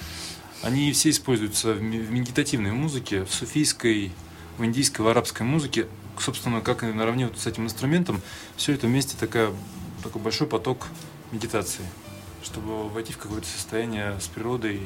Они 0.62 0.92
все 0.94 1.10
используются 1.10 1.74
в 1.74 1.82
медитативной 1.82 2.72
музыке, 2.72 3.26
в 3.26 3.34
суфийской, 3.34 4.12
в 4.58 4.64
индийской, 4.64 5.04
в 5.04 5.08
арабской 5.10 5.42
музыке. 5.44 5.88
Собственно, 6.20 6.62
как 6.62 6.84
и 6.84 6.88
наравне 6.88 7.28
вот 7.28 7.38
с 7.40 7.48
этим 7.48 7.66
инструментом, 7.66 8.22
все 8.56 8.74
это 8.74 8.86
вместе 8.88 9.18
такая, 9.20 9.52
такой 10.04 10.22
большой 10.22 10.48
поток 10.48 10.88
медитации, 11.32 11.84
чтобы 12.44 12.88
войти 12.90 13.12
в 13.14 13.18
какое-то 13.18 13.48
состояние 13.48 14.20
с 14.22 14.28
природой, 14.28 14.80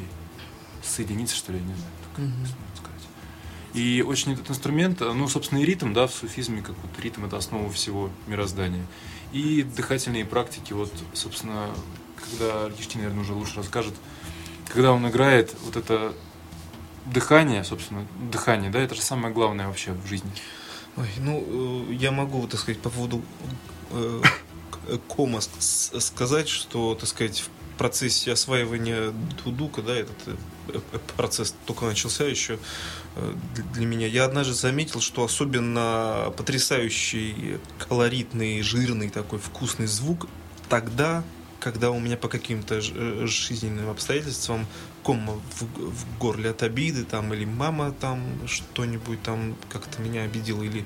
соединиться, 0.84 1.36
что 1.36 1.52
ли, 1.52 1.60
не 1.60 1.66
знаю, 1.66 1.92
сказать. 2.76 3.08
И 3.74 4.04
очень 4.06 4.34
этот 4.34 4.50
инструмент, 4.50 5.00
ну, 5.00 5.28
собственно, 5.28 5.60
и 5.60 5.66
ритм, 5.66 5.94
да, 5.94 6.08
в 6.08 6.14
суфизме, 6.14 6.62
как 6.62 6.76
вот 6.82 7.00
ритм 7.00 7.26
это 7.26 7.38
основа 7.38 7.70
всего 7.72 8.10
мироздания. 8.28 8.86
И 9.34 9.64
дыхательные 9.64 10.26
практики, 10.26 10.74
вот, 10.74 10.92
собственно, 11.14 11.70
когда 12.16 12.66
Аргиштин, 12.66 13.02
наверное, 13.02 13.22
уже 13.22 13.34
лучше 13.34 13.58
расскажет, 13.58 13.94
когда 14.74 14.92
он 14.92 15.08
играет, 15.08 15.56
вот 15.66 15.76
это 15.76 16.14
дыхание, 17.06 17.64
собственно, 17.64 18.06
дыхание, 18.32 18.70
да, 18.70 18.80
это 18.80 18.96
же 18.96 19.02
самое 19.02 19.34
главное 19.34 19.68
вообще 19.68 19.94
в 19.94 20.06
жизни. 20.08 20.32
Ой, 20.96 21.10
ну, 21.20 21.88
э, 21.90 21.94
я 21.94 22.12
могу, 22.12 22.48
так 22.48 22.60
сказать, 22.60 22.82
по 22.82 22.90
поводу 22.90 23.22
э, 23.92 24.22
к- 24.72 24.98
кома 25.08 25.40
сказать, 25.42 26.48
что, 26.50 26.96
так 26.96 27.08
сказать, 27.08 27.40
в 27.40 27.78
процессе 27.78 28.32
осваивания 28.32 29.14
дудука, 29.44 29.82
да, 29.82 29.96
этот 29.96 30.18
э, 30.28 30.32
э, 30.32 30.36
процесс 31.16 31.56
только 31.66 31.86
начался 31.86 32.26
еще 32.26 32.60
э, 33.16 33.34
для 33.74 33.86
меня. 33.86 34.08
Я 34.08 34.26
однажды 34.26 34.54
заметил, 34.54 35.02
что 35.02 35.24
особенно 35.24 36.34
потрясающий, 36.38 37.58
колоритный, 37.78 38.62
жирный 38.62 39.10
такой 39.10 39.40
вкусный 39.40 39.88
звук 39.88 40.28
тогда, 40.70 41.24
когда 41.60 41.92
у 41.92 42.00
меня 42.00 42.18
по 42.18 42.28
каким-то 42.28 42.80
э, 42.82 43.26
жизненным 43.26 43.90
обстоятельствам 43.90 44.66
ком 45.04 45.42
в, 45.56 45.64
в 45.64 46.18
горле 46.20 46.50
от 46.50 46.64
обиды, 46.64 47.06
там, 47.06 47.34
или 47.34 47.46
мама 47.46 47.94
там 47.94 48.22
что-нибудь 48.46 49.24
там 49.24 49.56
как-то 49.70 50.02
меня 50.02 50.24
обидела, 50.24 50.64
или, 50.64 50.86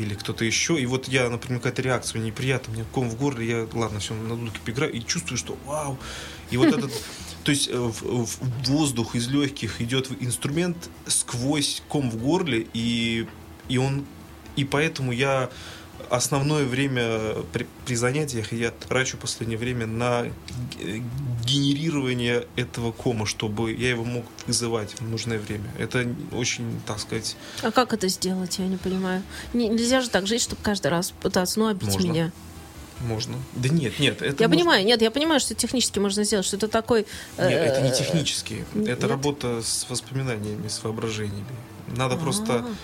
или 0.00 0.14
кто-то 0.14 0.44
еще. 0.44 0.80
И 0.80 0.86
вот 0.86 1.08
я, 1.08 1.28
например, 1.28 1.60
какая-то 1.60 1.82
реакция 1.82 2.22
неприятная, 2.22 2.74
меня 2.74 2.86
ком 2.92 3.10
в 3.10 3.16
горле, 3.16 3.46
я, 3.46 3.68
ладно, 3.78 4.00
все, 4.00 4.14
на 4.14 4.34
дудке 4.34 4.58
поиграю, 4.64 4.92
и 4.92 5.00
чувствую, 5.00 5.36
что 5.36 5.56
вау. 5.66 5.98
И 6.50 6.56
вот 6.56 6.68
этот, 6.68 6.90
то 7.44 7.50
есть 7.50 7.68
э, 7.68 7.76
в, 7.76 8.24
в 8.24 8.38
воздух 8.68 9.14
из 9.14 9.28
легких 9.28 9.80
идет 9.82 10.10
инструмент 10.20 10.90
сквозь 11.06 11.82
ком 11.88 12.10
в 12.10 12.16
горле, 12.16 12.66
и, 12.72 13.26
и 13.68 13.76
он, 13.76 14.06
и 14.56 14.64
поэтому 14.64 15.12
я 15.12 15.50
основное 16.10 16.64
время 16.64 17.34
при, 17.52 17.66
при 17.84 17.94
занятиях 17.94 18.52
я 18.52 18.70
трачу 18.70 19.16
в 19.16 19.20
последнее 19.20 19.58
время 19.58 19.86
на 19.86 20.26
генерирование 21.44 22.46
этого 22.56 22.92
кома, 22.92 23.26
чтобы 23.26 23.72
я 23.72 23.90
его 23.90 24.04
мог 24.04 24.24
вызывать 24.46 24.92
в 25.00 25.02
нужное 25.02 25.38
время. 25.38 25.70
Это 25.78 26.06
очень, 26.32 26.80
так 26.86 26.98
сказать, 27.00 27.36
А 27.62 27.70
как 27.70 27.92
это 27.92 28.08
сделать, 28.08 28.58
я 28.58 28.66
не 28.66 28.76
понимаю. 28.76 29.22
Не- 29.52 29.68
нельзя 29.68 30.00
же 30.00 30.10
так 30.10 30.26
жить, 30.26 30.42
чтобы 30.42 30.62
каждый 30.62 30.88
раз 30.88 31.10
пытаться, 31.10 31.58
ну, 31.58 31.68
обить 31.68 31.90
Можно. 31.90 32.06
меня. 32.08 32.32
можно. 33.00 33.36
Да 33.54 33.68
нет, 33.68 33.98
нет, 33.98 34.20
это 34.22 34.42
я 34.42 34.48
можно- 34.48 34.48
понимаю, 34.48 34.84
нет, 34.84 35.00
я 35.02 35.10
понимаю, 35.10 35.40
что 35.40 35.54
технически 35.54 35.98
можно 35.98 36.22
сделать, 36.24 36.44
что 36.46 36.56
это 36.56 36.68
такой... 36.68 37.06
Нет, 37.38 37.50
это 37.50 37.80
не 37.80 37.88
э, 37.88 37.94
технически. 37.96 38.64
нет? 38.74 38.88
Это 38.88 39.08
работа 39.08 39.62
с 39.62 39.86
воспоминаниями, 39.88 40.68
с 40.68 40.82
воображениями. 40.84 41.46
Надо 41.96 42.16
просто 42.16 42.52
э, 42.52 42.56
э, 42.58 42.62
э, 42.62 42.74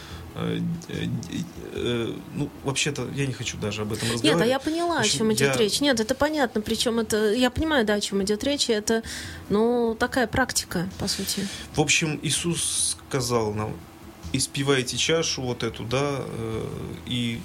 ну, 2.35 2.49
вообще-то, 2.64 3.09
я 3.14 3.27
не 3.27 3.33
хочу 3.33 3.57
даже 3.59 3.83
об 3.83 3.92
этом 3.92 4.05
Нет, 4.09 4.14
разговаривать. 4.14 4.44
а 4.44 4.46
я 4.49 4.59
поняла, 4.59 4.99
о 4.99 5.01
Очень 5.01 5.18
чем 5.18 5.33
идет 5.33 5.55
я- 5.55 5.61
речь. 5.61 5.81
Нет, 5.81 6.01
это 6.01 6.14
понятно. 6.14 6.61
Причем 6.61 6.99
это. 6.99 7.33
Я 7.33 7.51
понимаю, 7.51 7.85
да, 7.85 7.94
о 7.94 8.01
чем 8.01 8.22
идет 8.22 8.44
речь. 8.44 8.68
Это, 8.70 9.03
ну, 9.49 9.96
такая 9.99 10.27
практика, 10.27 10.88
по 10.99 11.09
сути. 11.09 11.46
В 11.75 11.81
общем, 11.81 12.18
Иисус 12.22 12.96
сказал 13.09 13.53
нам, 13.53 13.75
испивайте 14.33 14.96
чашу 14.96 15.42
вот 15.42 15.62
эту, 15.62 15.85
да, 15.85 16.20
э, 16.20 16.64
и, 17.07 17.40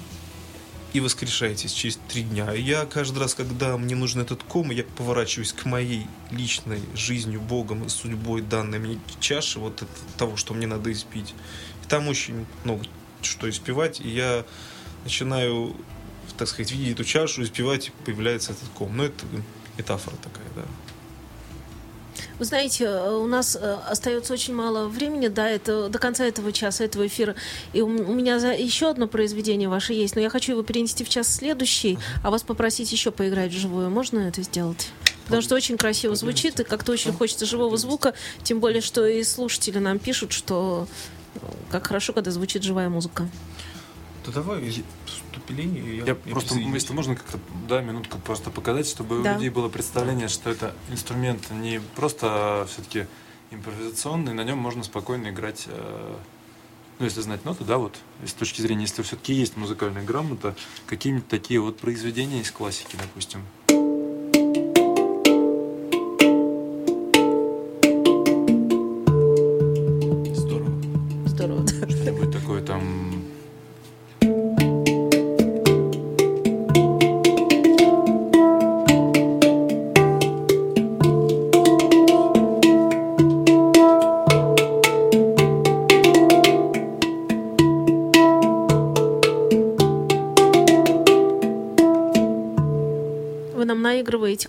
и 0.94 1.00
воскрешайтесь 1.00 1.72
через 1.72 1.98
три 2.08 2.24
дня. 2.24 2.52
Я 2.54 2.86
каждый 2.86 3.20
раз, 3.20 3.34
когда 3.34 3.78
мне 3.78 3.96
нужен 3.96 4.22
этот 4.22 4.44
ком, 4.44 4.72
я 4.72 4.84
поворачиваюсь 4.84 5.54
к 5.54 5.66
моей 5.66 6.08
личной 6.32 6.82
жизнью, 6.96 7.40
Богом 7.42 7.88
судьбой 7.90 8.42
данной 8.42 8.80
мне 8.80 9.00
чаши, 9.20 9.60
вот 9.60 9.84
того, 10.18 10.36
что 10.36 10.54
мне 10.54 10.68
надо 10.68 10.92
испить. 10.92 11.34
И 11.84 11.88
там 11.88 12.08
очень 12.08 12.46
много 12.64 12.86
что 13.22 13.50
испевать, 13.50 14.02
и 14.02 14.10
я 14.10 14.46
начинаю, 15.04 15.76
так 16.38 16.48
сказать, 16.48 16.72
видеть 16.72 16.94
эту 16.94 17.04
чашу, 17.04 17.44
испевать, 17.44 17.88
и 17.88 17.92
появляется 18.06 18.52
этот 18.52 18.70
ком. 18.70 18.98
Ну, 18.98 19.04
это 19.04 19.26
метафора 19.78 20.16
такая, 20.18 20.48
да. 20.56 20.64
Вы 22.40 22.46
знаете, 22.46 22.86
э, 22.86 23.12
у 23.14 23.28
нас 23.28 23.56
э, 23.60 23.78
остается 23.88 24.34
очень 24.34 24.56
мало 24.56 24.88
времени 24.88 25.28
до, 25.28 25.44
этого, 25.44 25.90
до 25.90 26.00
конца 26.00 26.26
этого 26.26 26.52
часа, 26.52 26.84
этого 26.84 27.06
эфира. 27.08 27.36
И 27.74 27.82
у 27.82 27.88
у 27.88 28.14
меня 28.14 28.40
за- 28.40 28.54
еще 28.54 28.90
одно 28.90 29.08
произведение 29.08 29.70
ваше 29.70 29.94
есть, 29.94 30.16
но 30.16 30.22
я 30.22 30.30
хочу 30.30 30.54
его 30.54 30.64
перенести 30.64 31.04
в 31.04 31.10
час 31.10 31.34
следующий, 31.34 32.00
а 32.24 32.32
вас 32.32 32.42
попросить 32.44 32.92
еще 32.92 33.12
поиграть 33.12 33.52
вживую. 33.52 33.90
Можно 33.90 34.20
это 34.20 34.42
сделать? 34.42 34.90
Потому 35.26 35.42
что 35.44 35.56
очень 35.56 35.78
красиво 35.78 36.16
звучит, 36.16 36.60
и 36.60 36.64
как-то 36.64 36.92
очень 36.92 37.14
хочется 37.14 37.46
живого 37.46 37.78
звука, 37.78 38.14
тем 38.44 38.60
более, 38.60 38.82
что 38.82 39.06
и 39.06 39.24
слушатели 39.24 39.78
нам 39.78 40.00
пишут, 40.00 40.32
что 40.32 40.88
э, 41.36 41.40
как 41.70 41.88
хорошо, 41.88 42.12
когда 42.14 42.32
звучит 42.32 42.64
живая 42.64 42.90
музыка. 42.90 43.30
Да 44.26 44.32
давай, 44.32 44.74
вступление. 45.42 46.04
Я, 46.06 46.16
просто, 46.16 46.56
если 46.56 46.94
можно 46.94 47.16
как-то, 47.16 47.40
да, 47.68 47.82
минутку 47.82 48.18
просто 48.20 48.50
показать, 48.50 48.88
чтобы 48.88 49.22
Да. 49.22 49.32
у 49.32 49.34
людей 49.36 49.50
было 49.50 49.70
представление, 49.70 50.28
что 50.28 50.50
это 50.50 50.74
инструмент 50.90 51.50
не 51.52 51.82
просто 51.96 52.68
все-таки 52.72 53.08
импровизационный, 53.52 54.34
на 54.34 54.44
нем 54.44 54.58
можно 54.58 54.84
спокойно 54.84 55.30
играть, 55.30 55.66
э, 55.68 56.16
ну, 57.00 57.06
если 57.06 57.22
знать 57.22 57.44
ноты, 57.46 57.64
да, 57.64 57.78
вот, 57.78 57.96
с 58.26 58.34
точки 58.34 58.62
зрения, 58.62 58.84
если 58.84 59.02
все-таки 59.02 59.34
есть 59.34 59.58
музыкальная 59.58 60.04
грамота, 60.04 60.56
какие-нибудь 60.86 61.28
такие 61.28 61.60
вот 61.60 61.78
произведения 61.78 62.42
из 62.42 62.52
классики, 62.52 62.96
допустим. 63.00 63.42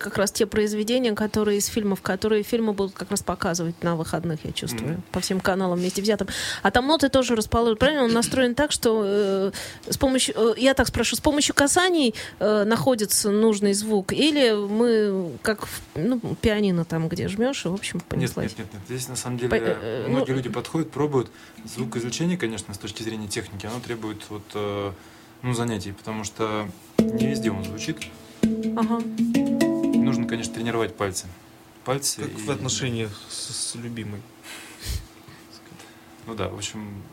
Как 0.03 0.17
раз 0.17 0.31
те 0.31 0.45
произведения, 0.45 1.13
которые 1.13 1.57
из 1.57 1.65
фильмов, 1.67 2.01
которые 2.01 2.43
фильмы 2.43 2.73
будут 2.73 2.93
как 2.93 3.09
раз 3.09 3.23
показывать 3.23 3.81
на 3.83 3.95
выходных, 3.95 4.43
я 4.45 4.51
чувствую, 4.51 4.93
Мгм. 4.93 5.03
по 5.11 5.19
всем 5.21 5.39
каналам 5.39 5.79
вместе 5.79 6.01
взятым. 6.01 6.27
А 6.61 6.69
там 6.71 6.85
ноты 6.87 7.09
тоже 7.09 7.35
расположены. 7.35 7.77
Правильно? 7.77 8.03
Он 8.03 8.11
настроен 8.13 8.53
так, 8.55 8.71
что 8.71 9.01
э, 9.05 9.51
с 9.89 9.97
помощью, 9.97 10.35
э, 10.37 10.53
я 10.57 10.73
так 10.73 10.87
спрошу, 10.87 11.15
с 11.15 11.19
помощью 11.21 11.55
касаний 11.55 12.13
э, 12.39 12.63
находится 12.65 13.31
нужный 13.31 13.73
звук, 13.73 14.11
или 14.13 14.51
мы 14.53 15.31
как 15.41 15.67
ну, 15.95 16.19
пианино 16.41 16.83
там, 16.85 17.07
где 17.07 17.27
жмешь, 17.29 17.65
и, 17.65 17.69
в 17.69 17.73
общем, 17.73 17.97
Нет, 17.99 18.05
понеслась. 18.05 18.45
нет, 18.49 18.57
нет, 18.59 18.67
нет. 18.73 18.81
Здесь 18.87 19.07
на 19.07 19.15
самом 19.15 19.37
деле 19.37 19.49
По- 19.49 19.55
э, 19.55 20.07
многие 20.09 20.31
ну- 20.31 20.37
люди 20.37 20.49
подходят, 20.49 20.91
пробуют. 20.91 21.31
Звукоизвлечение, 21.75 22.37
конечно, 22.37 22.73
с 22.73 22.77
точки 22.77 23.03
зрения 23.03 23.27
техники, 23.29 23.65
оно 23.65 23.79
требует 23.79 24.21
вот, 24.29 24.43
э, 24.53 24.91
ну, 25.43 25.53
занятий, 25.53 25.93
потому 25.93 26.23
что 26.25 26.67
не 26.99 27.27
везде 27.27 27.51
он 27.51 27.63
звучит. 27.63 27.97
Ага. 28.75 28.99
Нужно, 30.23 30.37
конечно, 30.37 30.53
тренировать 30.53 30.95
пальцы. 30.95 31.27
Пальцы. 31.83 32.21
Как 32.21 32.31
и- 32.31 32.45
в 32.45 32.49
отношениях 32.49 33.11
с, 33.29 33.71
с 33.71 33.75
любимой. 33.75 34.21
Ну 36.25 36.33
да, 36.33 36.47
в 36.47 36.55
общем, 36.55 37.03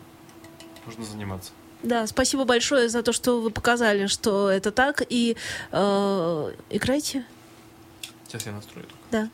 нужно 0.87 1.05
заниматься. 1.05 1.51
Да, 1.83 2.07
спасибо 2.07 2.45
большое 2.45 2.89
за 2.89 3.03
то, 3.03 3.13
что 3.13 3.41
вы 3.41 3.51
показали, 3.51 4.07
что 4.07 4.49
это 4.49 4.71
так. 4.71 5.03
И 5.09 5.37
э, 5.73 6.53
играйте. 6.71 7.25
Сейчас 8.29 8.47
я 8.47 8.53
настрою. 8.53 8.87
только. 8.87 9.03
Да. 9.11 9.29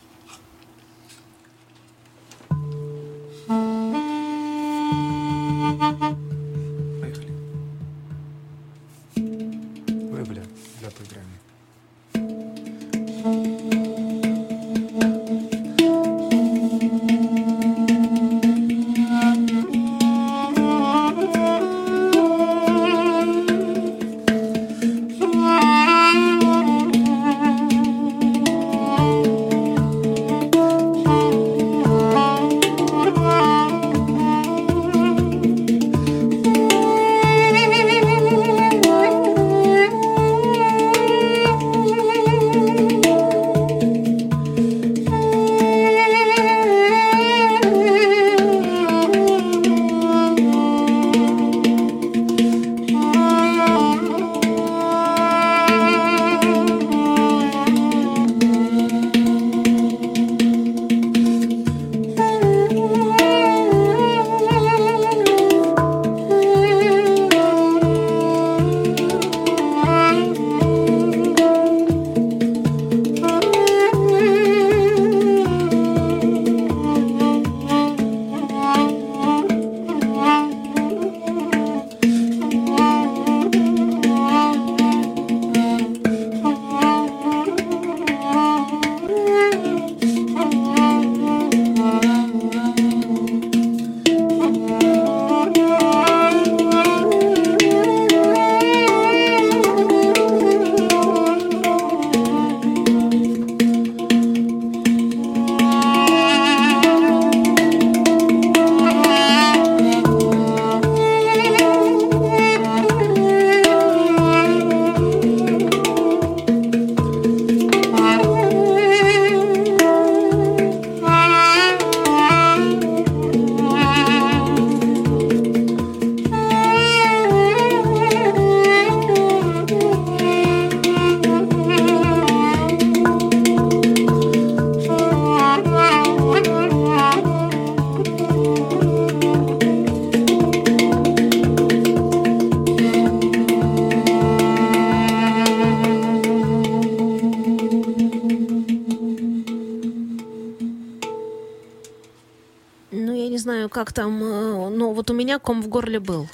Как 153.86 153.92
там, 153.94 154.20
э, 154.22 154.68
но 154.70 154.92
вот 154.92 155.10
у 155.10 155.14
меня 155.14 155.38
ком 155.38 155.62
в 155.62 155.68
горле 155.68 156.00
был. 156.00 156.28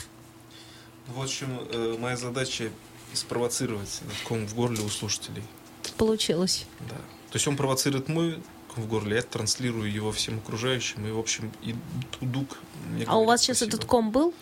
Вот 1.09 1.29
в 1.29 1.35
чем 1.35 1.51
э, 1.71 1.97
моя 1.99 2.17
задача 2.17 2.71
спровоцировать 3.13 4.01
этот 4.07 4.17
ком 4.27 4.47
в 4.47 4.55
горле 4.55 4.83
у 4.83 4.89
слушателей. 4.89 5.43
Получилось. 5.99 6.65
Да. 6.81 6.97
То 7.31 7.35
есть 7.37 7.47
он 7.47 7.57
провоцирует 7.59 8.09
мой 8.09 8.39
ком 8.75 8.85
в 8.85 8.89
горле, 8.89 9.17
я 9.17 9.23
транслирую 9.23 9.93
его 9.93 10.13
всем 10.13 10.39
окружающим, 10.39 11.07
и, 11.07 11.11
в 11.11 11.19
общем, 11.19 11.53
и 11.63 11.75
Тудук 12.19 12.57
А 12.57 13.19
у 13.19 13.25
говорит 13.25 13.27
вас 13.29 13.41
сейчас 13.43 13.59
спасибо. 13.59 13.77
этот 13.77 13.89
ком 13.89 14.11
был? 14.13 14.33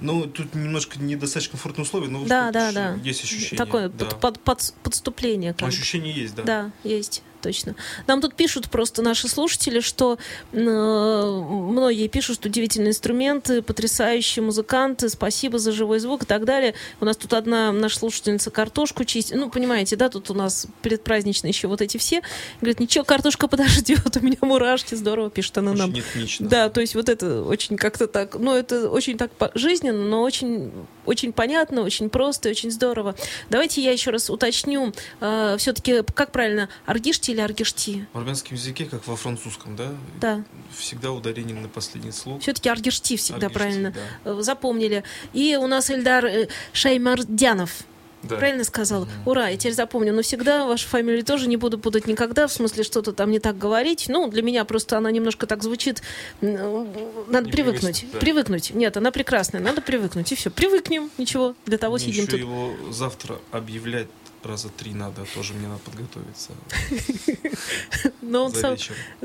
Ну, 0.00 0.24
тут 0.26 0.54
немножко 0.54 0.98
недостаточно 0.98 1.52
комфортные 1.52 1.84
условия, 1.84 2.08
но 2.08 2.24
Да, 2.24 2.50
да, 2.50 2.72
да. 2.72 2.94
есть 3.04 3.22
ощущение. 3.24 3.58
Такое 3.58 3.90
да. 3.90 4.06
под- 4.06 4.20
под- 4.20 4.40
под- 4.40 4.74
подступление. 4.82 5.52
как 5.52 5.60
бы. 5.60 5.66
Ощущение 5.68 6.12
есть, 6.14 6.34
да. 6.34 6.42
Да, 6.42 6.70
есть, 6.82 7.22
точно. 7.44 7.74
Нам 8.06 8.22
тут 8.22 8.34
пишут 8.34 8.70
просто 8.70 9.02
наши 9.02 9.28
слушатели, 9.28 9.80
что 9.80 10.18
э, 10.52 10.56
многие 10.56 12.08
пишут 12.08 12.46
удивительные 12.46 12.90
инструменты, 12.90 13.60
потрясающие 13.60 14.42
музыканты, 14.42 15.10
спасибо 15.10 15.58
за 15.58 15.72
живой 15.72 15.98
звук 15.98 16.22
и 16.22 16.26
так 16.26 16.46
далее. 16.46 16.74
У 17.00 17.04
нас 17.04 17.18
тут 17.18 17.34
одна 17.34 17.70
наша 17.70 17.98
слушательница 17.98 18.50
картошку 18.50 19.04
чистит. 19.04 19.36
Ну, 19.36 19.50
понимаете, 19.50 19.96
да, 19.96 20.08
тут 20.08 20.30
у 20.30 20.34
нас 20.34 20.66
предпраздничные 20.80 21.50
еще 21.50 21.68
вот 21.68 21.82
эти 21.82 21.98
все. 21.98 22.22
Говорит, 22.62 22.80
ничего, 22.80 23.04
картошка 23.04 23.46
подождет, 23.46 24.16
у 24.16 24.24
меня 24.24 24.38
мурашки, 24.40 24.94
здорово, 24.94 25.28
пишет 25.28 25.58
она 25.58 25.74
нам. 25.74 25.90
Очень 25.90 26.00
этнично. 26.00 26.48
Да, 26.48 26.70
то 26.70 26.80
есть 26.80 26.94
вот 26.94 27.10
это 27.10 27.42
очень 27.42 27.76
как-то 27.76 28.06
так, 28.06 28.36
ну 28.36 28.54
это 28.54 28.88
очень 28.88 29.18
так 29.18 29.30
жизненно, 29.54 30.02
но 30.08 30.22
очень 30.22 30.72
очень 31.06 31.32
понятно, 31.32 31.82
очень 31.82 32.08
просто, 32.10 32.48
очень 32.48 32.70
здорово. 32.70 33.14
Давайте 33.50 33.82
я 33.82 33.92
еще 33.92 34.10
раз 34.10 34.30
уточню, 34.30 34.92
э, 35.20 35.56
все-таки 35.58 36.02
как 36.14 36.32
правильно, 36.32 36.68
аргишти 36.86 37.32
или 37.32 37.40
аргишти? 37.40 38.06
В 38.12 38.18
армянском 38.18 38.56
языке, 38.56 38.84
как 38.84 39.06
во 39.06 39.16
французском, 39.16 39.76
да? 39.76 39.92
Да. 40.20 40.44
Всегда 40.76 41.10
ударение 41.12 41.54
на 41.56 41.68
последний 41.68 42.12
слог. 42.12 42.40
Все-таки 42.42 42.68
аргишти 42.68 43.16
всегда 43.16 43.46
Аргишти, 43.46 43.54
правильно. 43.58 43.94
да. 44.24 44.30
Э, 44.30 44.40
Запомнили. 44.40 45.02
И 45.32 45.56
у 45.56 45.66
нас 45.66 45.90
Эльдар 45.90 46.24
э, 46.26 46.48
Шаймардянов. 46.72 47.84
Да. 48.28 48.36
Правильно 48.36 48.64
сказал? 48.64 49.06
Ура, 49.26 49.48
я 49.48 49.56
теперь 49.56 49.74
запомню. 49.74 50.12
Но 50.12 50.22
всегда 50.22 50.66
вашу 50.66 50.88
фамилию 50.88 51.24
тоже 51.24 51.48
не 51.48 51.56
буду 51.56 51.78
путать 51.78 52.06
никогда, 52.06 52.46
в 52.46 52.52
смысле 52.52 52.82
что-то 52.84 53.12
там 53.12 53.30
не 53.30 53.38
так 53.38 53.58
говорить. 53.58 54.06
Ну, 54.08 54.28
для 54.28 54.42
меня 54.42 54.64
просто 54.64 54.96
она 54.98 55.10
немножко 55.10 55.46
так 55.46 55.62
звучит. 55.62 56.02
Надо 56.40 57.46
Не 57.46 57.52
привыкнуть. 57.52 58.00
привычно, 58.00 58.08
да. 58.12 58.18
Привыкнуть. 58.18 58.70
Нет, 58.74 58.96
она 58.96 59.10
прекрасная. 59.10 59.60
Надо 59.60 59.80
привыкнуть. 59.80 60.30
И 60.32 60.34
все. 60.34 60.50
Привыкнем. 60.50 61.10
Ничего. 61.18 61.54
Для 61.66 61.78
того 61.78 61.96
Мне 61.96 62.04
сидим 62.06 62.22
еще 62.24 62.30
тут. 62.32 62.40
его 62.40 62.72
завтра 62.90 63.36
объявлять 63.50 64.08
раза 64.46 64.68
три 64.68 64.94
надо, 64.94 65.24
тоже 65.34 65.54
мне 65.54 65.68
надо 65.68 65.80
подготовиться 65.80 66.52
Но 68.22 68.44
он 68.44 68.54
сам, 68.54 68.76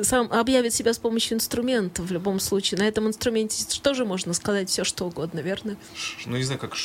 сам 0.01 0.31
объявит 0.31 0.73
себя 0.73 0.93
с 0.93 0.97
помощью 0.97 1.37
инструмента 1.37 2.01
в 2.01 2.11
любом 2.11 2.39
случае. 2.39 2.79
На 2.79 2.87
этом 2.87 3.07
инструменте 3.07 3.65
тоже 3.81 4.05
можно 4.05 4.33
сказать 4.33 4.69
все, 4.69 4.83
что 4.83 5.05
угодно, 5.05 5.39
верно? 5.39 5.77
Ну, 6.25 6.37
не 6.37 6.43
знаю, 6.43 6.59
как 6.59 6.75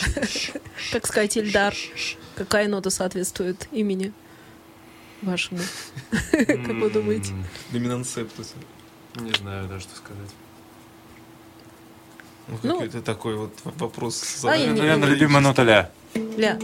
Как 0.92 1.06
сказать, 1.06 1.36
Ильдар. 1.36 1.74
Какая 2.36 2.68
нота 2.68 2.90
соответствует 2.90 3.68
имени 3.72 4.12
вашему? 5.22 5.60
Как 6.30 6.68
вы 6.68 6.90
думаете? 6.90 7.32
Доминант. 7.72 8.06
Не 9.16 9.32
знаю 9.32 9.68
даже, 9.68 9.82
что 9.82 9.96
сказать. 9.96 10.30
Ну, 12.48 12.58
Ну. 12.62 12.72
какой-то 12.74 13.02
такой 13.02 13.36
вот 13.36 13.52
вопрос. 13.64 14.44
А 14.44 14.56
я 14.56 14.72
Наверное, 14.72 15.08
любимая 15.08 15.42
нота 15.42 15.62
ля. 15.62 15.90
Ля. 16.36 16.58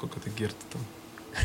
Сколько 0.00 0.18
это 0.18 0.30
герт 0.30 0.56
там? 0.72 0.80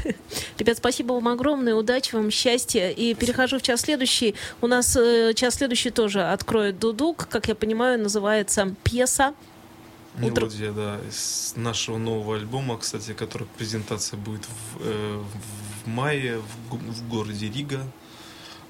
Ребят, 0.57 0.77
спасибо 0.77 1.11
вам 1.11 1.27
огромное, 1.27 1.75
удачи 1.75 2.15
вам, 2.15 2.31
счастья. 2.31 2.89
И 2.89 3.13
перехожу 3.13 3.59
в 3.59 3.61
час 3.61 3.81
следующий. 3.81 4.33
У 4.61 4.67
нас 4.67 4.95
э, 4.95 5.33
час 5.33 5.55
следующий 5.55 5.89
тоже 5.89 6.23
откроет 6.23 6.79
Дудук. 6.79 7.27
Как 7.27 7.49
я 7.49 7.55
понимаю, 7.55 7.99
называется 7.99 8.73
пьеса. 8.85 9.33
Утро- 10.21 10.45
Мелодия, 10.45 10.71
да, 10.71 10.99
из 11.05 11.51
нашего 11.57 11.97
нового 11.97 12.37
альбома, 12.37 12.77
кстати, 12.77 13.11
который 13.11 13.45
презентация 13.57 14.17
будет 14.17 14.45
в, 14.45 14.77
э, 14.79 15.21
в 15.83 15.87
мае 15.89 16.39
в, 16.69 16.75
в 16.77 17.09
городе 17.09 17.51
Рига. 17.51 17.81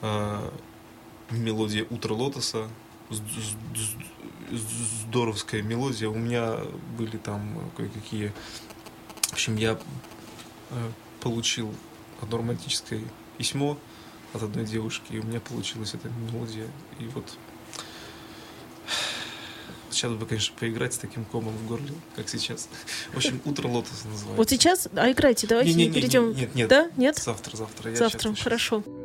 А, 0.01 0.51
мелодия 1.29 1.86
«Утро 1.91 2.15
лотоса». 2.15 2.67
Здоровская 4.51 5.61
мелодия. 5.61 6.09
У 6.09 6.15
меня 6.15 6.57
были 6.97 7.17
там 7.17 7.71
кое-какие... 7.77 8.33
В 9.28 9.34
общем, 9.34 9.55
я 9.55 9.78
э, 10.71 10.91
получил 11.21 11.73
одно 12.21 12.38
романтическое 12.38 13.01
письмо 13.38 13.78
от 14.34 14.43
одной 14.43 14.65
девушки, 14.65 15.13
и 15.13 15.19
у 15.19 15.23
меня 15.23 15.39
получилась 15.39 15.93
эта 15.93 16.09
мелодия. 16.09 16.67
И 16.99 17.05
вот 17.05 17.26
Сейчас 19.95 20.11
бы, 20.11 20.26
конечно, 20.26 20.53
поиграть 20.59 20.93
с 20.93 20.97
таким 20.97 21.23
комом 21.23 21.55
в 21.55 21.67
горле, 21.67 21.93
как 22.17 22.28
сейчас. 22.28 22.67
В 23.13 23.17
общем, 23.17 23.41
утро 23.45 23.69
лотоса 23.69 24.07
называется. 24.09 24.36
Вот 24.36 24.49
сейчас, 24.49 24.89
а 24.93 25.09
играйте, 25.09 25.47
давайте 25.47 25.69
Не-не-не, 25.69 25.93
перейдем. 25.93 26.36
Нет, 26.36 26.53
нет. 26.53 26.67
Да? 26.67 26.91
Нет? 26.97 27.17
Завтра, 27.17 27.55
завтра. 27.55 27.91
Я 27.91 27.95
Завтра, 27.95 28.36
хорошо. 28.36 28.84
Thank 28.86 29.05